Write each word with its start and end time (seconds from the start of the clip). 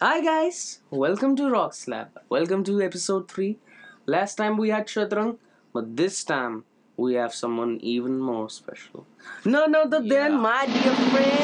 Hi 0.00 0.20
guys, 0.24 0.80
welcome 0.90 1.34
to 1.36 1.48
Rock 1.50 1.74
Slab. 1.74 2.08
Welcome 2.28 2.62
to 2.64 2.80
episode 2.82 3.28
3. 3.30 3.58
Last 4.06 4.36
time 4.36 4.56
we 4.56 4.68
had 4.70 4.86
Shatrang, 4.86 5.36
but 5.72 5.96
this 5.96 6.22
time 6.24 6.64
we 6.96 7.14
have 7.14 7.34
someone 7.34 7.78
even 7.82 8.18
more 8.20 8.48
special. 8.50 9.06
None 9.44 9.74
other 9.80 10.00
than 10.12 10.36
Yeah. 10.36 10.42
my 10.44 10.66
dear 10.74 10.94
friend 11.14 11.34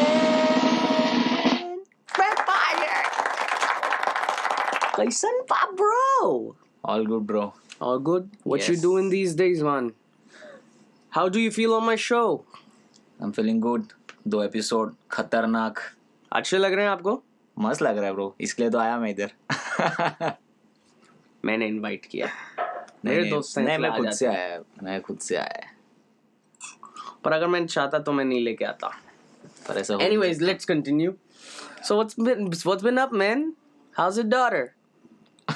Vampire. 2.20 3.02
कैसन 4.98 5.40
पा 5.52 5.60
bro? 5.82 6.54
All 6.84 7.04
good, 7.12 7.26
bro. 7.32 7.44
All 7.80 7.98
good. 8.10 8.30
What 8.52 8.68
you 8.68 8.74
Yes. 8.76 8.82
doing 8.88 9.10
these 9.16 9.34
days, 9.42 9.62
man? 9.70 9.92
How 11.18 11.28
do 11.28 11.44
you 11.46 11.50
feel 11.60 11.74
on 11.80 11.86
my 11.90 11.96
show? 12.08 12.26
I'm 13.20 13.36
feeling 13.40 13.60
good. 13.68 13.92
दो 14.32 14.42
episode 14.42 14.94
खतरनाक 15.10 15.80
अच्छे 16.32 16.58
लग 16.58 16.72
रहे 16.72 16.84
हैं 16.84 16.92
आपको 16.92 17.22
मस्त 17.58 17.82
लग 17.82 17.96
रहा 17.96 18.06
है 18.06 18.12
ब्रो 18.12 18.34
इसके 18.40 18.62
लिए 18.62 18.70
तो 18.70 18.78
आया 18.78 18.98
मैं 18.98 19.10
इधर 19.10 19.30
मैंने 21.44 21.66
इनवाइट 21.66 22.06
किया 22.06 22.28
मेरे 23.04 23.24
दोस्त 23.30 23.58
नहीं 23.58 23.78
मैं 23.78 23.92
खुद 23.96 24.10
से 24.10 24.26
आया 24.26 24.60
मैं 24.82 25.00
खुद 25.02 25.18
से 25.18 25.36
आया 25.36 25.72
पर 27.24 27.32
अगर 27.32 27.46
मैं 27.46 27.66
चाहता 27.66 27.98
तो 27.98 28.12
मैं 28.12 28.24
नहीं 28.24 28.40
लेके 28.44 28.64
आता 28.64 28.88
पर 29.68 29.78
ऐसा 29.78 29.94
हो 29.94 30.00
Anyways, 30.00 30.40
let's 30.48 30.68
continue. 30.70 31.12
So 31.82 31.96
what's 31.98 32.16
been 32.26 32.50
what's 32.70 32.84
been 32.86 32.98
up, 33.04 33.12
man? 33.12 33.44
How's 33.94 34.18
your 34.20 34.28
daughter? 34.34 34.64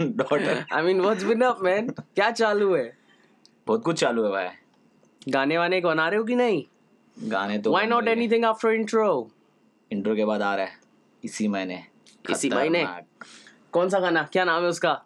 Daughter 0.00 0.64
I 0.72 0.82
mean, 0.86 1.02
what's 1.06 1.26
been 1.30 1.44
up, 1.50 1.62
man? 1.68 1.90
क्या 2.14 2.30
चालू 2.30 2.74
है? 2.74 2.84
बहुत 3.66 3.84
कुछ 3.84 4.00
चालू 4.00 4.24
है 4.24 4.30
भाई 4.30 4.48
गाने 5.28 5.58
वाने 5.58 5.80
को 5.80 5.88
बना 5.88 6.08
रहे 6.08 6.18
हो 6.18 6.24
कि 6.24 6.34
नहीं? 6.34 6.64
गाने 7.16 7.58
तो 7.58 7.72
Why 7.72 7.84
not 7.92 8.10
anything 8.14 8.46
after 8.52 8.74
intro? 8.78 9.06
Intro 9.90 10.14
के 10.16 10.24
बाद 10.24 10.42
आ 10.42 10.54
रहा 10.54 10.66
है 10.66 10.78
इसी 11.24 11.48
महीने 11.48 11.86
इसी 12.30 12.50
महीने? 12.50 12.86
कौन 13.72 13.88
सा 13.88 14.00
गाना? 14.00 14.22
क्या 14.22 14.44
नाम 14.44 14.62
है 14.62 14.68
उसका? 14.68 15.02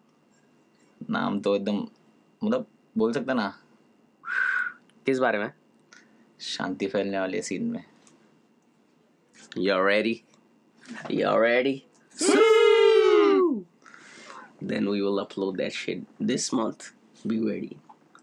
नाम 1.11 1.41
तो 1.41 1.57
एकदम 1.57 1.87
मतलब 2.45 2.67
बोल 2.99 3.13
सकते 3.13 3.35
ना 3.35 3.49
किस 5.07 5.19
बारे 5.19 5.39
में? 5.39 5.53
शांति 6.41 6.87
फैलने 6.87 7.19
वाले 7.19 7.43
सीन 7.43 7.65
में 7.65 7.85
You're 9.57 9.85
ready. 9.85 10.25
You're 11.09 11.41
ready. 11.41 11.87
then 14.61 14.89
we 14.89 15.03
will 15.03 15.21
upload 15.25 15.57
that 15.59 15.73
shit 15.73 16.01
this 16.21 16.53
month. 16.53 16.93
Be 17.29 17.39
ready. 17.39 17.77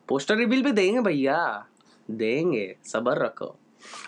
Poster 0.07 0.35
reveal 0.35 0.63
भी 0.63 0.71
देंगे 0.71 1.01
भैया 1.01 1.67
देंगे 2.11 2.75
सबर 2.85 3.17
रखो 3.17 3.55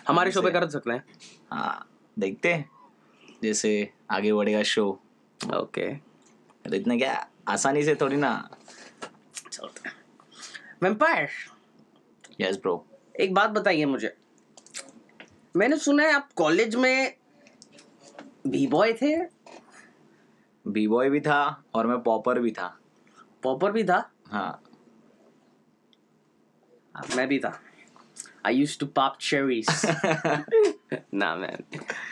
हमारे 0.08 0.32
शो 0.32 0.42
पे 0.42 0.50
कर 0.50 0.68
सकते 0.70 0.90
हैं 0.90 1.04
हाँ 1.52 1.88
देखते 2.18 2.52
हैं 2.52 2.70
जैसे 3.44 3.92
आगे 4.10 4.32
बढ़ेगा 4.32 4.62
शो 4.62 4.88
ओके 5.54 5.94
तो 5.94 6.74
इतना 6.74 6.96
क्या? 6.96 7.26
आसानी 7.48 7.82
से 7.84 7.94
थोड़ी 7.94 8.16
ना। 8.16 8.32
चलते 9.50 9.90
वेम्पायर 10.82 11.28
यस 12.40 12.56
ब्रो 12.56 12.84
एक 13.20 13.34
बात 13.34 13.50
बताइए 13.50 13.84
मुझे। 13.84 14.14
मैंने 15.56 15.76
सुना 15.76 16.02
है 16.02 16.12
आप 16.12 16.32
कॉलेज 16.32 16.76
में 16.76 17.14
बी 18.46 18.66
बॉय 18.66 18.92
थे। 18.92 19.16
बी 20.64 20.86
बॉय 20.88 21.10
भी 21.10 21.20
था 21.20 21.64
और 21.74 21.86
मैं 21.86 21.98
पॉपर 22.02 22.40
भी 22.40 22.50
था। 22.50 22.66
पॉपर 23.42 23.72
भी 23.72 23.84
था? 23.84 23.98
हाँ। 24.26 24.62
मैं 27.16 27.26
भी 27.28 27.38
था। 27.38 27.60
I 28.46 28.54
use 28.56 28.78
to 28.78 28.86
pop 28.96 29.16
cherries 29.20 29.66
ना 31.14 31.34
मैन 31.36 31.62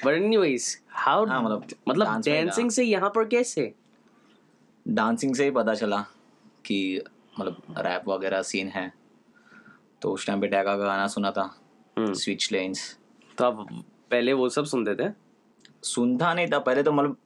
बट 0.05 0.12
एनीवेज 0.12 0.77
हाउ 0.91 1.27
हाँ, 1.27 1.42
मतलब 1.42 1.66
मतलब 1.89 2.06
dance 2.06 2.28
में 2.28 2.44
डांसिंग 2.44 2.70
से 2.70 2.84
यहाँ 2.84 3.11
पर 3.14 3.24
कैसे? 3.28 3.72
डांसिंग 4.86 5.34
से 5.34 5.44
ही 5.44 5.50
पता 5.50 5.74
चला 5.74 6.00
कि 6.66 7.02
मतलब 7.39 7.74
रैप 7.78 8.08
वगैरह 8.08 8.42
सीन 8.42 8.69
है। 8.69 8.92
तो 10.02 10.12
उस 10.12 10.27
टाइम 10.27 10.41
पे 10.41 10.47
टैगा 10.47 10.77
का 10.77 10.84
गाना 10.84 11.06
सुना 11.06 11.30
था 11.30 11.42
हम्म, 11.96 12.12
स्विच 12.12 12.48
लेन्स 12.52 12.96
तो 13.39 13.45
आप 13.45 13.67
पहले 14.11 14.33
वो 14.33 14.48
सब 14.48 14.64
सुनते 14.64 14.95
थे? 14.95 15.11
सुनता 15.85 16.33
नहीं 16.35 16.46
था 16.48 16.58
पहले 16.58 16.83
तो 16.83 16.92
मतलब 16.92 17.17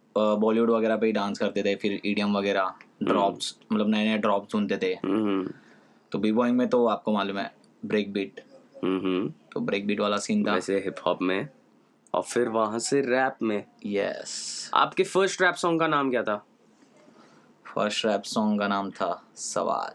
बॉलीवुड 0.40 0.70
वगैरह 0.70 0.96
पे 0.96 1.06
ही 1.06 1.12
डांस 1.12 1.38
करते 1.38 1.62
थे 1.62 1.74
फिर 1.76 2.00
ईडीएम 2.04 2.36
वगैरह 2.36 2.74
ड्रॉप्स 3.02 3.54
मतलब 3.72 3.88
नए 3.88 4.04
नए 4.04 4.18
ड्रॉप 4.18 4.48
सुनते 4.48 4.76
थे। 4.82 4.92
हम्म। 5.04 5.48
तो 6.12 6.18
बी 6.18 6.32
बॉइंग 6.32 6.56
में 6.56 6.68
तो 6.68 6.86
आपको 6.86 7.12
मालूम 7.12 7.38
है 7.38 7.50
ब्रेक 7.82 8.12
बीट 8.12 8.40
हम्म 8.40 8.45
तो 8.84 9.60
ब्रेक 9.60 9.86
बीट 9.86 10.00
वाला 10.00 10.16
सीन 10.16 10.46
था। 10.46 10.54
वैसे 10.54 10.74
हिप 10.74 10.96
हॉप 11.06 11.18
में। 11.22 11.48
और 12.14 12.22
फिर 12.22 12.48
वहाँ 12.48 12.78
से 12.78 13.00
रैप 13.00 13.36
में। 13.42 13.64
यस 13.86 14.70
आपके 14.74 15.04
फ़र्स्ट 15.04 15.42
रैप 15.42 15.54
सॉन्ग 15.54 15.80
का 15.80 15.86
नाम 15.86 16.10
क्या 16.10 16.22
था? 16.22 16.36
फ़र्स्ट 17.66 18.06
रैप 18.06 18.22
सॉन्ग 18.22 18.60
का 18.60 18.68
नाम 18.68 18.90
था 18.90 19.22
सवाल। 19.36 19.94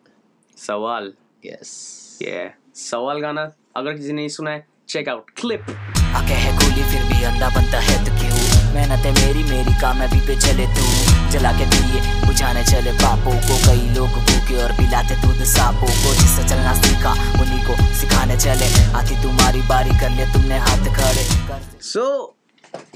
सवाल? 0.58 1.14
यस 1.46 2.20
ये 2.22 2.52
सवाल 2.76 3.20
गाना 3.20 3.52
अगर 3.76 3.94
किसी 3.94 4.08
ने 4.08 4.14
नहीं 4.14 4.30
सुना 4.30 4.52
है 4.52 4.68
चेक 4.90 5.10
आउट 5.10 5.30
क्लिप 5.30 5.62
आके 5.62 6.34
है 6.34 6.54
गोली 6.58 6.84
फिर 6.84 7.04
भी 7.04 7.24
अंधा 7.24 7.50
बनता 7.50 7.80
है 7.80 8.06
तो। 8.06 8.12
क्यों 8.12 8.74
मेहनत 8.74 9.06
है 9.06 9.14
मेरी 9.14 9.44
मेरी 9.50 9.82
कामयाबी 9.82 10.20
पे 10.20 10.40
चले 10.42 10.66
तू। 10.68 11.11
जला 11.32 11.52
के 11.52 11.66
दिए। 11.66 12.02
बुझाने 12.26 12.64
चले 12.64 12.92
पापों 12.98 13.36
को 13.48 13.56
कई 13.66 13.88
लोग 13.96 14.20
भूखे 14.22 14.62
और 14.64 14.72
पिलाते 14.78 15.16
दूध 15.22 15.44
सांपों 15.48 15.88
को। 15.88 16.14
जिससे 16.14 16.48
चलना 16.50 16.74
सीखा 16.74 17.12
उन्हीं 17.42 17.64
को 17.66 17.76
सिखाने 17.96 18.38
चले। 18.38 18.70
आती 18.94 19.22
तुम्हारी 19.24 19.62
बारी 19.70 20.00
कर 20.00 20.10
ले 20.10 20.26
तुमने 20.34 20.58
हाथ 20.60 20.86
खड़े। 20.96 21.24
कर 21.48 21.62
सो 21.82 22.04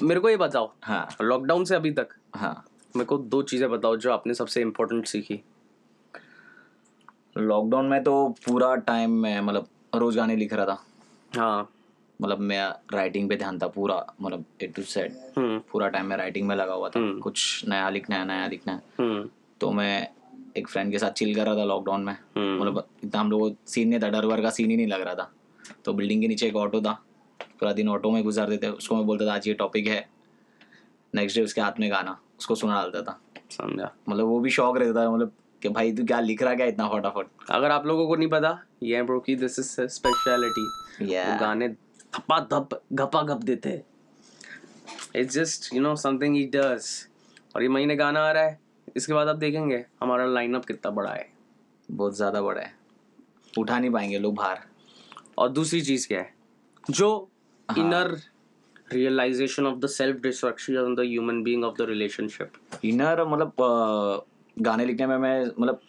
मेरे 0.03 0.19
को 0.19 0.29
ये 0.29 0.37
बताओ। 0.37 0.71
हाँ। 0.83 1.07
लॉकडाउन 1.21 1.65
से 1.65 1.75
अभी 1.75 1.91
तक 1.91 2.07
हाँ। 2.35 2.65
मेरे 2.95 3.05
को 3.05 3.17
दो 3.17 3.41
चीज़ें 3.41 3.69
बताओ 3.71 3.95
जो 3.97 4.11
आपने 4.11 4.33
सबसे 4.33 4.61
इम्पोर्टेंट 4.61 5.07
सीखी। 5.07 5.39
लॉकडाउन 7.37 7.85
में 7.85 8.03
तो 8.03 8.27
पूरा 8.45 8.75
टाइम 8.75 9.11
मैं 9.11 9.39
मतलब 9.41 9.67
रोज 9.95 10.17
गाने 10.17 10.35
लिख 10.35 10.53
रहा 10.53 10.65
था। 10.65 10.83
हाँ। 11.37 11.69
मतलब 12.21 12.39
मैं 12.39 12.73
राइटिंग 12.93 13.29
पे 13.29 13.35
ध्यान 13.35 13.59
था 13.59 13.67
पूरा 13.67 14.13
मतलब 14.21 14.45
ए 14.61 14.67
टू 14.67 14.81
हम्म। 15.41 15.61
पूरा 15.71 15.87
टाइम 15.87 16.05
मैं 16.05 16.17
राइटिंग 16.17 16.47
में 16.47 16.55
लगा 16.55 16.73
हुआ 16.73 16.89
था। 16.89 16.99
हम्म। 16.99 17.19
कुछ 17.19 17.65
नया 17.67 17.89
लिखना 17.89 18.15
है 18.15 18.27
नया 18.27 18.47
लिखना 18.47 18.73
है। 18.73 18.81
हम्म। 18.99 19.29
तो 19.61 19.71
मैं 19.71 20.07
एक 20.57 20.67
फ्रेंड 20.67 20.91
के 20.91 20.99
साथ 20.99 21.11
चिल 21.11 21.35
कर 21.35 21.45
रहा 21.45 21.55
था 21.55 21.63
लॉकडाउन 21.63 22.01
में। 22.01 22.13
हम्म। 22.13 22.61
मतलब 22.61 22.87
इतना 23.03 23.21
हम 23.21 23.31
लोग 23.31 23.55
सीन 23.67 23.89
नहीं 23.89 23.99
था 23.99 24.09
डर 24.09 24.25
वर 24.25 24.41
का 24.41 24.49
सीन 24.49 24.69
ही 24.69 24.77
नहीं 24.77 24.87
लग 24.87 25.01
रहा 25.01 25.15
था। 25.15 25.31
तो 25.85 25.93
बिल्डिंग 25.93 26.21
के 26.21 26.27
नीचे 26.27 26.47
एक 26.47 26.55
ऑटो 26.55 26.81
था। 26.81 27.03
पूरा 27.59 27.73
दिन 27.73 27.89
ऑटो 27.89 28.11
में 28.11 28.23
गुजारते 28.23 28.57
थे। 28.57 28.67
उसको 28.67 28.95
मैं 28.95 29.05
बोलता 29.05 29.25
था 29.25 29.33
आज 29.33 29.47
ये 29.47 29.53
टॉपिक 29.53 29.87
है। 29.87 30.09
नेक्स्ट 31.15 31.37
डे 31.37 31.43
उसके 31.43 31.61
हाथ 31.61 31.71
में 31.79 31.91
गाना। 31.91 32.19
उसको 32.39 32.55
सुना 32.55 32.73
डालता 32.73 33.01
था। 33.01 33.21
समझा। 33.51 33.95
मतलब 34.09 34.25
वो 34.25 34.39
भी 34.39 34.49
शौक 34.49 34.77
रहता 34.77 35.05
था 35.05 35.11
मतलब 35.11 35.31
कि 35.61 35.69
भाई 35.69 35.93
तू 35.93 36.05
क्या 36.05 36.19
लिख 36.19 36.43
रहा 36.43 36.55
क्या 36.55 36.65
इतना 36.65 36.87
फटाफट? 36.87 37.27
अगर 37.49 37.71
आप 37.71 37.85
लोगों 37.85 38.07
को 38.07 38.15
नहीं 38.15 38.29
पता 38.29 38.63
ये 38.83 39.03
ब्रो 39.03 39.19
की 39.19 39.35
दिस 39.35 39.59
इज़ 39.59 39.81
स्पेशलिटी 39.81 41.05
गाने 41.39 41.75
थपा 42.15 42.39
थप 42.53 42.81
घपा 42.93 43.21
घप 43.23 43.43
देते 43.43 43.69
हैं। 43.69 43.83
It's 45.15 45.33
just 45.33 45.73
you 45.73 45.81
know 45.81 45.95
something 45.95 46.35
he 46.35 46.45
does 46.55 46.87
और 47.55 47.63
ये 47.63 47.69
महीने 47.69 47.95
गाना 47.95 48.19
आ 48.19 48.31
रहा 48.31 48.43
है 48.43 48.59
इसके 48.95 49.13
बाद 49.13 49.27
आप 49.27 49.35
देखेंगे 49.35 49.83
हमारा 50.01 50.25
लाइनअप 50.25 50.65
कितना 50.65 50.91
बड़ा 50.91 51.11
है। 51.11 51.27
बहुत 51.89 52.15
ज़्यादा 52.15 52.41
बड़ा 52.41 52.61
है। 52.61 52.73
उठा 53.53 53.79
नहीं 53.79 53.91
पाएँगे 53.91 54.19
लोग 54.19 54.35
बाहर। 54.35 54.59
और 55.37 55.49
दूसरी 55.49 55.81
चीज़ 55.81 56.07
क्या 56.07 56.19
है? 56.19 56.33
जो। 56.91 57.29
Inner 57.69 58.11
realisation 58.93 59.65
of 59.67 59.79
the 59.79 59.87
self 59.87 60.21
destruction 60.21 60.77
of 60.77 60.95
the 60.95 61.03
human 61.05 61.41
being 61.43 61.63
of 61.63 61.75
the 61.77 61.85
relationship 61.89 62.51
inner 62.85 63.23
मतलब 63.25 64.25
गाने 64.57 64.85
लिखने 64.85 65.07
में 65.07 65.17
मैं 65.17 65.45
मतलब 65.45 65.81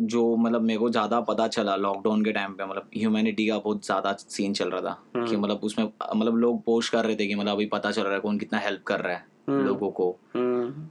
जो 0.00 0.36
मतलब 0.36 0.62
मेरे 0.62 0.78
को 0.78 0.88
ज़्यादा 0.90 1.20
पता 1.20 1.46
चला 1.48 1.76
लॉकडाउन 1.76 2.24
के 2.24 2.32
टाइम 2.32 2.52
पे 2.52 2.64
मतलब 2.64 2.90
ह्यूमैनिटी 2.96 3.46
का 3.48 3.58
बहुत 3.58 3.84
ज़्यादा 3.86 4.12
सीन 4.12 4.52
चल 4.52 4.70
रहा 4.70 4.80
था 4.80 5.24
कि 5.26 5.36
मतलब 5.36 5.60
उसमें 5.62 5.84
मतलब 6.16 6.36
लोग 6.36 6.62
पोस्ट 6.64 6.92
कर 6.92 7.04
रहे 7.04 7.16
थे 7.16 7.26
कि 7.26 7.34
मतलब 7.34 7.52
अभी 7.52 7.66
पता 7.66 7.90
चल 7.90 8.02
रहा 8.02 8.14
है 8.14 8.20
कौन 8.20 8.38
कितना 8.38 8.58
हेल्प 8.58 8.82
कर 8.82 9.00
रहा 9.00 9.14
है 9.14 9.64
लोगों 9.64 9.90
को। 9.90 10.10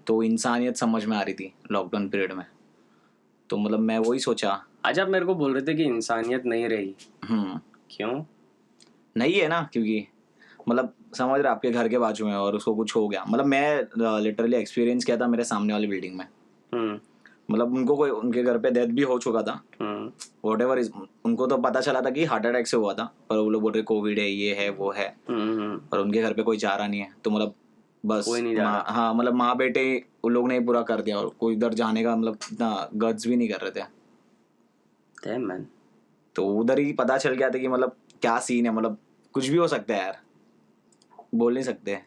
तो 0.08 0.22
इंसानियत 0.24 0.78
समझ 0.78 1.06
में 1.06 1.18
आ 1.18 1.22
रही 1.22 1.34
थी 1.34 1.54
लॉकडाउन 1.72 2.08
पीरियड 2.10 2.32
में। 2.32 2.46
तो 3.50 3.58
मतलब 3.58 3.80
मैं 3.80 3.98
वही 4.00 4.20
सोचा। 4.20 4.62
आज 4.86 5.00
आप 5.00 5.10
मेरे 5.10 5.26
को 5.26 5.36
बोल 5.36 5.54
रहे 5.54 5.62
थे 5.68 5.74
कि 5.74 5.84
इंसानियत 5.84 6.46
नहीं 6.46 6.68
रही। 6.70 6.96
हम्म। 7.26 7.60
क्यों? 7.92 8.24
नहीं 9.16 9.34
है 9.34 9.48
ना 9.48 9.62
क्योंकि 9.74 10.08
मतलब 10.70 10.94
समझ 11.14 11.40
रहे 11.40 11.52
आपके 11.52 11.72
घर 11.72 11.88
के 11.88 11.98
बाजू 11.98 12.26
में 12.26 12.34
और 12.34 12.56
उसको 12.56 12.76
कुछ 12.76 12.96
हो 12.96 13.08
गया। 13.08 13.24
मतलब 13.28 13.46
मैं 13.46 14.20
लिटरली 14.22 14.58
एक्सपीरियंस 14.58 15.06
किया 15.06 15.18
था 15.18 15.28
मेरे 15.28 15.44
सामने 15.44 15.74
वाली 15.74 15.88
बिल्डिंग 15.88 16.18
में। 16.18 16.26
हम्म। 16.74 17.00
मतलब 17.52 17.74
उनको 17.74 17.96
कोई 17.96 18.10
उनके 18.10 18.44
घर 18.44 18.58
पे 18.58 18.72
डेथ 18.72 18.88
भी 18.88 19.02
हो 19.02 19.20
चुका 19.20 19.42
था। 19.42 19.64
हम्म। 19.82 20.12
वॉट 20.46 20.62
एवर 20.62 20.82
उनको 21.26 21.48
तो 21.48 21.58
पता 21.58 21.82
चला 21.82 22.02
था 22.02 22.10
कि 22.10 22.26
हार्ट 22.26 22.46
अटैक 22.46 22.68
से 22.68 22.78
हुआ 22.78 22.94
था 22.94 23.14
पर 23.30 23.38
वो 23.38 23.50
लोग 23.50 23.62
बोल 23.62 23.72
रहे 23.72 23.84
कोविड 23.84 24.20
है 24.20 24.30
ये 24.30 24.56
है 24.56 24.70
वो 24.70 24.92
है। 24.92 25.18
हम्म 25.30 25.78
पर 25.78 25.98
उनके 25.98 26.22
घर 26.22 26.34
पे 26.34 26.44
कोई 26.44 26.58
जा 26.58 26.76
रहा 26.76 26.88
नहीं 26.88 27.02
है। 27.02 27.16
तो 27.24 27.32
मतलब 27.32 27.54
बस 28.06 28.26
कोई 28.26 28.42
नहीं 28.42 28.56
जा 28.56 28.64
माँ- 28.64 28.86
हाँ 28.88 29.14
मतलब 29.14 29.34
माँ 29.34 29.58
बेटे 29.58 30.06
उन 30.24 30.34
लोग 30.34 30.48
ने 30.48 30.60
ही 30.60 30.66
पूरा 30.66 30.82
कर 30.82 31.02
दिया 31.02 31.18
और 31.18 31.30
कोई 31.30 31.54
इधर 31.54 31.74
जाने 31.74 32.04
का 32.04 32.16
मतलब 32.16 32.38
इतना 32.54 32.90
गट्स 32.96 33.28
भी 33.28 33.36
नहीं 33.36 33.50
कर 33.50 33.62
रहे 33.62 33.72
थे। 33.72 34.00
Damn, 35.28 35.52
man. 35.52 35.66
तो 36.36 36.48
उधर 36.48 36.80
ही 36.80 36.94
पता 36.94 37.18
चल 37.18 37.34
गया 37.34 37.50
था 37.50 37.60
कि 37.60 37.68
मतलब 37.68 37.96
क्या 38.22 38.40
सीन 38.40 38.66
है 38.66 38.72
मतलब 38.72 38.98
कुछ 39.34 39.48
भी 39.48 39.58
हो 39.58 39.68
सकता 39.68 39.96
है 39.96 40.02
यार। 40.02 40.20
बोल 41.36 41.54
नहीं 41.54 41.64
सकते। 41.64 42.00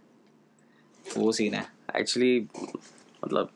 वो 1.19 1.33
सीन 1.33 1.55
है। 1.55 1.65
एक्चुअली 1.97 2.49
मतलब 3.25 3.49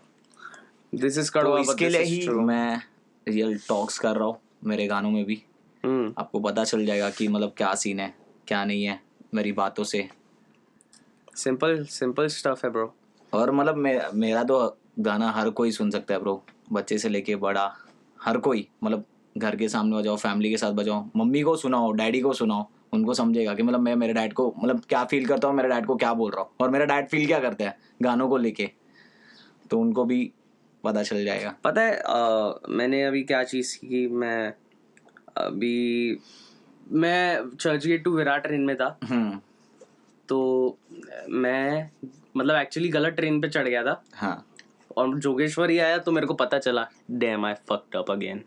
दिस 0.97 1.19
इज़ 1.19 1.31
कड़वा 1.31 1.59
इसके 1.61 1.89
लिए 1.89 2.03
ही 2.03 2.29
मैं 2.29 2.81
रियल 3.27 3.59
टॉक्स 3.69 3.99
कर 3.99 4.17
रहा 4.17 4.27
हूँ 4.27 4.39
मेरे 4.65 4.87
गानों 4.87 5.11
में 5.11 5.25
भी। 5.25 5.43
हम्म 5.85 6.13
आपको 6.19 6.41
पता 6.41 6.65
चल 6.65 6.85
जाएगा 6.87 7.11
कि 7.11 7.27
मतलब 7.29 7.53
क्या 7.57 7.75
सीन 7.75 8.01
है 8.01 8.15
क्या 8.49 8.65
नहीं 8.65 8.85
है 8.85 9.01
मेरी 9.35 9.53
बातों 9.53 9.85
से। 9.85 10.09
सिंपल 11.35 11.85
सिंपल 11.85 12.27
स्टफ़ 12.29 12.65
है 12.65 12.71
ब्रो 12.73 12.95
और 13.33 13.51
मतलब 13.51 13.77
मे, 13.77 14.01
मेरा 14.15 14.45
तो 14.45 14.77
गाना 14.99 15.31
हर 15.31 15.51
कोई 15.51 15.73
सुन 15.73 15.91
सकता 15.91 16.15
है 16.15 16.21
ब्रो 16.21 16.43
बच्चे 16.73 16.99
से 16.99 17.09
लेके 17.09 17.37
बड़ा 17.37 17.71
हर 18.23 18.39
कोई। 18.39 18.67
मतलब 18.85 19.05
घर 19.37 19.57
के 19.57 19.69
सामने 19.69 19.97
बजाओ 19.97 20.17
फैमिली 20.17 20.51
के 20.51 20.57
साथ 20.57 20.73
बजाओ 20.73 21.05
मम्मी 21.17 21.43
को 21.43 21.57
सुनाओ 21.57 21.93
डैडी 21.93 22.21
को 22.21 22.33
सुनाओ 22.33 22.67
उनको 22.93 23.15
समझेगा 23.15 23.55
कि 23.55 23.63
मतलब 23.63 23.81
मैं 23.81 23.95
मेरे 23.97 24.13
डैड 24.13 24.33
को 24.33 24.53
मतलब 24.59 24.81
क्या 24.89 25.05
फील 25.05 25.27
करता 25.27 25.49
हूँ 25.49 25.57
मेरे 25.57 25.69
डैड 25.69 25.87
को 25.87 25.97
क्या 25.97 26.13
बोल 26.15 26.33
रहा 26.33 26.43
हूँ 26.43 26.51
और 26.61 26.71
मेरा 26.71 26.85
डैड 26.85 27.09
फील 27.09 27.27
क्या 27.27 27.41
करता 27.41 27.65
है 27.65 27.79
गानों 28.03 28.29
को 28.29 28.37
लेके। 28.37 28.71
तो 29.71 29.79
उनको 29.81 30.05
भी 30.05 30.31
पता 30.85 31.03
चल 31.03 31.25
जाएगा। 31.25 31.55
पता 31.65 31.83
है 31.83 31.97
अ, 31.97 32.61
मैंने 32.69 33.03
अभी 33.05 33.23
क्या 33.23 33.43
चीज़ 33.45 33.77
की 33.79 34.07
मैं 34.09 34.53
अभी 35.37 36.19
मैं 36.93 37.51
church 37.57 37.87
gate 37.87 38.05
to 38.05 38.17
Virar 38.17 38.47
train 38.47 38.61
में 38.61 38.77
था। 38.77 38.99
हम्म। 39.05 39.41
तो 40.29 40.79
मैं 41.29 41.91
मतलब 42.37 42.57
एक्चुअली 42.57 42.89
गलत 42.89 43.15
ट्रेन 43.15 43.41
पे 43.41 43.49
चढ़ 43.49 43.69
गया 43.69 43.83
था। 43.85 44.03
हाँ। 44.15 44.47
और 44.97 45.19
जोगेश्वर 45.19 45.71
ही 45.71 45.79
आया 45.79 45.99
तो 45.99 46.13
मेरे 46.13 46.27
को 46.27 46.35
पता 46.35 46.59
चला 46.59 46.87
damn 47.13 47.45
I 47.47 47.55
fucked 47.69 47.97
up 47.97 48.11
again 48.11 48.43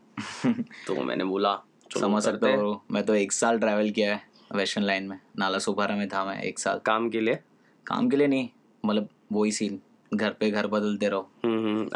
तो 0.88 1.02
मैंने 1.04 1.24
बोला 1.24 1.54
समझ 1.92 2.24
सकते 2.24 2.54
हो. 2.54 2.82
मैं 2.92 3.04
तो 3.06 3.16
एक 3.16 3.32
साल 3.32 3.60
ट्रैवल 3.60 3.90
किया 3.90 4.14
है 4.16 4.22
वेस्टर्न 4.56 4.86
लाइन 4.86 5.08
में 5.08 5.20
नाला 5.40 5.58
सुपारा 5.60 5.96
में 5.96 6.08
था 6.10 6.24
मैं 6.26 6.42
एक 6.44 6.60
साल। 6.60 6.80
काम 6.86 7.10
के 7.10 7.22
लिए? 7.22 7.40
काम 7.86 8.10
के 8.10 8.18
लिए 8.18 8.28
नहीं 8.28 8.50
मतलब 8.84 9.10
वही 9.32 9.52
सीन 9.52 9.80
घर 10.12 10.32
पे 10.32 10.50
घर 10.52 10.68
बदलते 10.68 11.10
रहो। 11.10 11.30
हम्म 11.46 11.66
हम्म, 11.66 11.90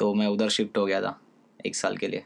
तो 0.00 0.12
मैं 0.14 0.26
उधर 0.26 0.48
शिफ्ट 0.48 0.78
हो 0.78 0.84
गया 0.86 1.00
था 1.02 1.18
एक 1.66 1.76
साल 1.76 1.96
के 1.96 2.08
लिए। 2.08 2.24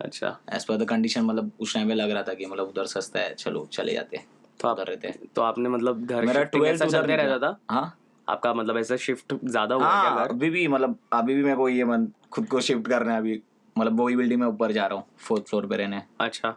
अच्छा। 0.00 0.38
एज 0.52 0.64
पर 0.64 0.76
द 0.76 0.88
कंडीशन 0.88 1.22
मतलब 1.24 1.50
उस 1.60 1.74
टाइम 1.74 1.88
पे 1.88 1.94
लग 1.94 2.10
रहा 2.10 2.22
था 2.22 2.34
कि 2.34 2.46
मतलब 2.46 2.68
उधर 2.68 2.86
सस्ता 2.86 3.20
है 3.20 3.34
चलो 3.34 3.68
चले 3.72 3.92
जाते 3.92 4.16
हैं। 4.16 4.26
तो 4.60 4.68
आप 4.68 4.80
रहते 4.80 5.08
हैं। 5.08 5.28
तो 5.36 5.42
आपने 5.42 5.68
मतलब 5.68 6.04
घर 6.06 6.24
मेरा 6.24 6.42
ट्वेल्थ 6.42 6.84
चलते 6.84 7.16
रहता 7.16 7.38
था? 7.38 7.58
हाँ। 7.70 7.98
आपका 8.28 8.52
मतलब 8.54 8.76
ऐसा 8.76 8.96
शिफ्ट 8.96 9.34
ज़्यादा 9.44 9.74
हुआ 9.74 9.84
क्या 9.84 10.10
हाँ 10.10 10.16
घर? 10.18 10.30
अभी 10.30 10.50
भी 10.50 10.66
मतलब 10.68 10.98
अभी 11.12 11.34
भी 11.34 11.42
मेरे 11.42 11.56
को 11.56 11.68
ये 11.68 11.84
मन 11.84 12.06
खुद 12.32 12.46
को 12.46 12.60
शिफ्ट 12.60 12.88
करना 12.88 13.12
है 13.12 13.18
अभी। 13.18 13.40
मतलब 13.78 14.00
वही 14.00 14.16
बिल्डिंग 14.16 14.40
में 14.40 14.46
ऊपर 14.46 14.72
जा 14.72 14.86
रहा 14.86 14.98
हूँ 14.98 15.04
फोर्थ 15.18 15.44
फ्लोर 15.44 15.66
पे 15.66 15.76
रहने। 15.76 16.02
अच्छा। 16.20 16.50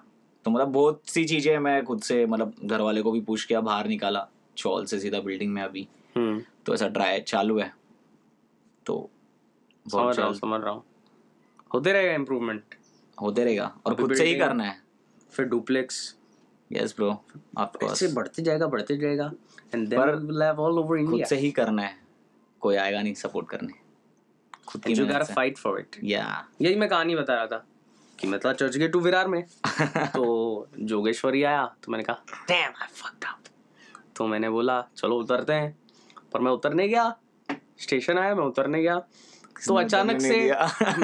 तो 0.46 0.52
मतलब 0.52 0.68
बहुत 0.68 1.02
सी 1.08 1.26
चीज़ें 1.26 1.58
मैं 1.60 1.84
खुद 1.86 2.02
से 2.02 2.26
मतलब 2.26 2.56
घर 2.64 2.82
वाले 2.82 3.02
को 3.02 3.12
भी 3.12 3.22
पूछ 3.22 3.46
किया 3.46 3.62
बाहर 3.62 3.88
निकाला 3.88 4.28
चौल 4.58 4.86
से 4.86 5.00
सीधा 5.00 5.20
बिल्डिंग 5.20 5.54
में 5.54 5.62
अभी। 5.62 5.88
हम्म। 6.16 6.42
तो 6.66 6.74
ऐसा 6.74 6.88
ट्राई 6.88 7.20
चालू 7.20 7.60
है। 7.60 7.74
तो 8.86 9.10
समझ 9.90 10.18
रहा 10.18 10.28
हूँ 10.28 10.36
समझ 10.36 10.62
रहा 10.62 10.72
हूँ। 10.72 10.84
होते 11.74 11.94
रहेगा 11.94 12.14
इम्प्रूवमेंट 12.14 12.64
होते 13.22 13.44
रहेगा। 13.44 13.78
और 13.86 13.96
खुद 13.96 14.14
से 14.16 14.26
ही 14.26 14.36
करना 14.36 14.64
है। 14.64 14.82
फिर 15.32 15.46
duplex 15.46 16.16
yes 16.72 16.96
bro 16.96 17.24
of 17.58 17.78
course 17.78 18.04
ऐसे 18.04 18.14
बढ़ते 18.14 18.42
जाएगा 18.42 18.68
बढ़ते 18.68 18.98
जाएगा। 18.98 19.32
And 19.76 19.88
then 19.88 20.02
we 20.02 20.28
will 20.28 20.44
have 20.44 20.60
all 20.60 20.80
over 20.80 21.06
खुद 21.06 21.26
से 21.26 21.36
ही 21.36 21.52
करना 21.52 21.82
है। 21.82 21.98
कोई 22.60 22.76
आएगा 22.76 23.02
नहीं 23.02 23.14
सपोर्ट 23.14 23.50
करने। 23.50 23.74
खुद 24.68 24.84
की 24.84 24.92
and 24.92 25.02
you 25.02 25.08
got 25.08 25.24
fight 25.24 25.58
for 25.58 25.80
it 25.80 25.96
या 26.04 26.48
यही 26.62 26.76
मैं 26.76 26.90
कहानी 26.90 27.16
बता 27.16 27.36
रहा 27.36 27.46
था 27.46 27.66
कि 28.20 28.28
मैं 28.28 28.40
था 28.40 28.54
चर्च 28.54 28.78
गेट 28.78 28.92
टू 28.92 29.00
विरार 29.00 29.28
में। 29.28 29.46
तो 29.98 30.68
जोगेश्वरी 30.80 31.44
आया 31.44 31.76
तो 31.84 31.92
मैंने 31.92 32.04
कहा 32.04 32.24
डैम 32.48 32.74
आई 32.82 32.88
फक्ड 32.92 33.26
अप 33.26 33.38
तो 34.16 34.28
मैंने 34.28 34.50
बोला 34.50 34.88
चलो 34.98 35.16
उतरते 35.16 35.54
हैं। 35.54 35.78
पर 36.34 36.40
मैं 36.40 36.52
उतरने 36.52 36.88
गया। 36.88 37.18
स्टेशन 37.80 38.18
आया 38.18 38.36
मैं 38.36 38.44
उतरने 38.44 38.82
गया। 38.82 39.02
तो 39.68 39.76
अचानक 39.76 40.22
से 40.22 40.52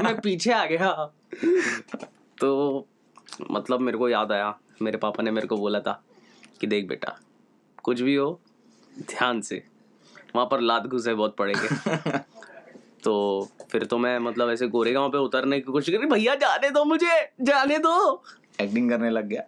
मैं 0.01 0.21
पीछे 0.21 0.51
आ 0.51 0.65
गया। 0.65 1.13
तो 2.41 2.87
मतलब 3.51 3.79
मेरे 3.79 3.97
को 3.97 4.09
याद 4.09 4.31
आया 4.31 4.59
मेरे 4.81 4.97
पापा 4.97 5.23
ने 5.23 5.31
मेरे 5.31 5.47
को 5.47 5.57
बोला 5.57 5.79
था 5.79 6.03
कि 6.61 6.67
देख 6.67 6.87
बेटा 6.87 7.19
कुछ 7.83 8.01
भी 8.01 8.15
हो 8.15 8.39
ध्यान 8.99 9.41
से 9.41 9.63
वहाँ 10.35 10.47
पर 10.47 10.59
लात 10.59 10.83
घुसे 10.83 11.13
बहुत 11.13 11.35
पड़ेंगे। 11.35 11.67
तो 13.03 13.47
फिर 13.71 13.85
तो 13.85 13.97
मैं 13.97 14.19
मतलब 14.19 14.49
ऐसे 14.49 14.67
गोरेगांव 14.67 15.09
पे 15.09 15.17
उतरने 15.17 15.59
की 15.59 15.71
कोशिश 15.71 15.97
करी 15.97 16.07
भैया 16.07 16.35
जाने 16.35 16.69
दो 16.69 16.85
मुझे 16.85 17.33
जाने 17.41 17.77
दो। 17.77 18.23
एक्टिंग 18.61 18.89
करने 18.89 19.09
लग 19.09 19.25
गया। 19.25 19.43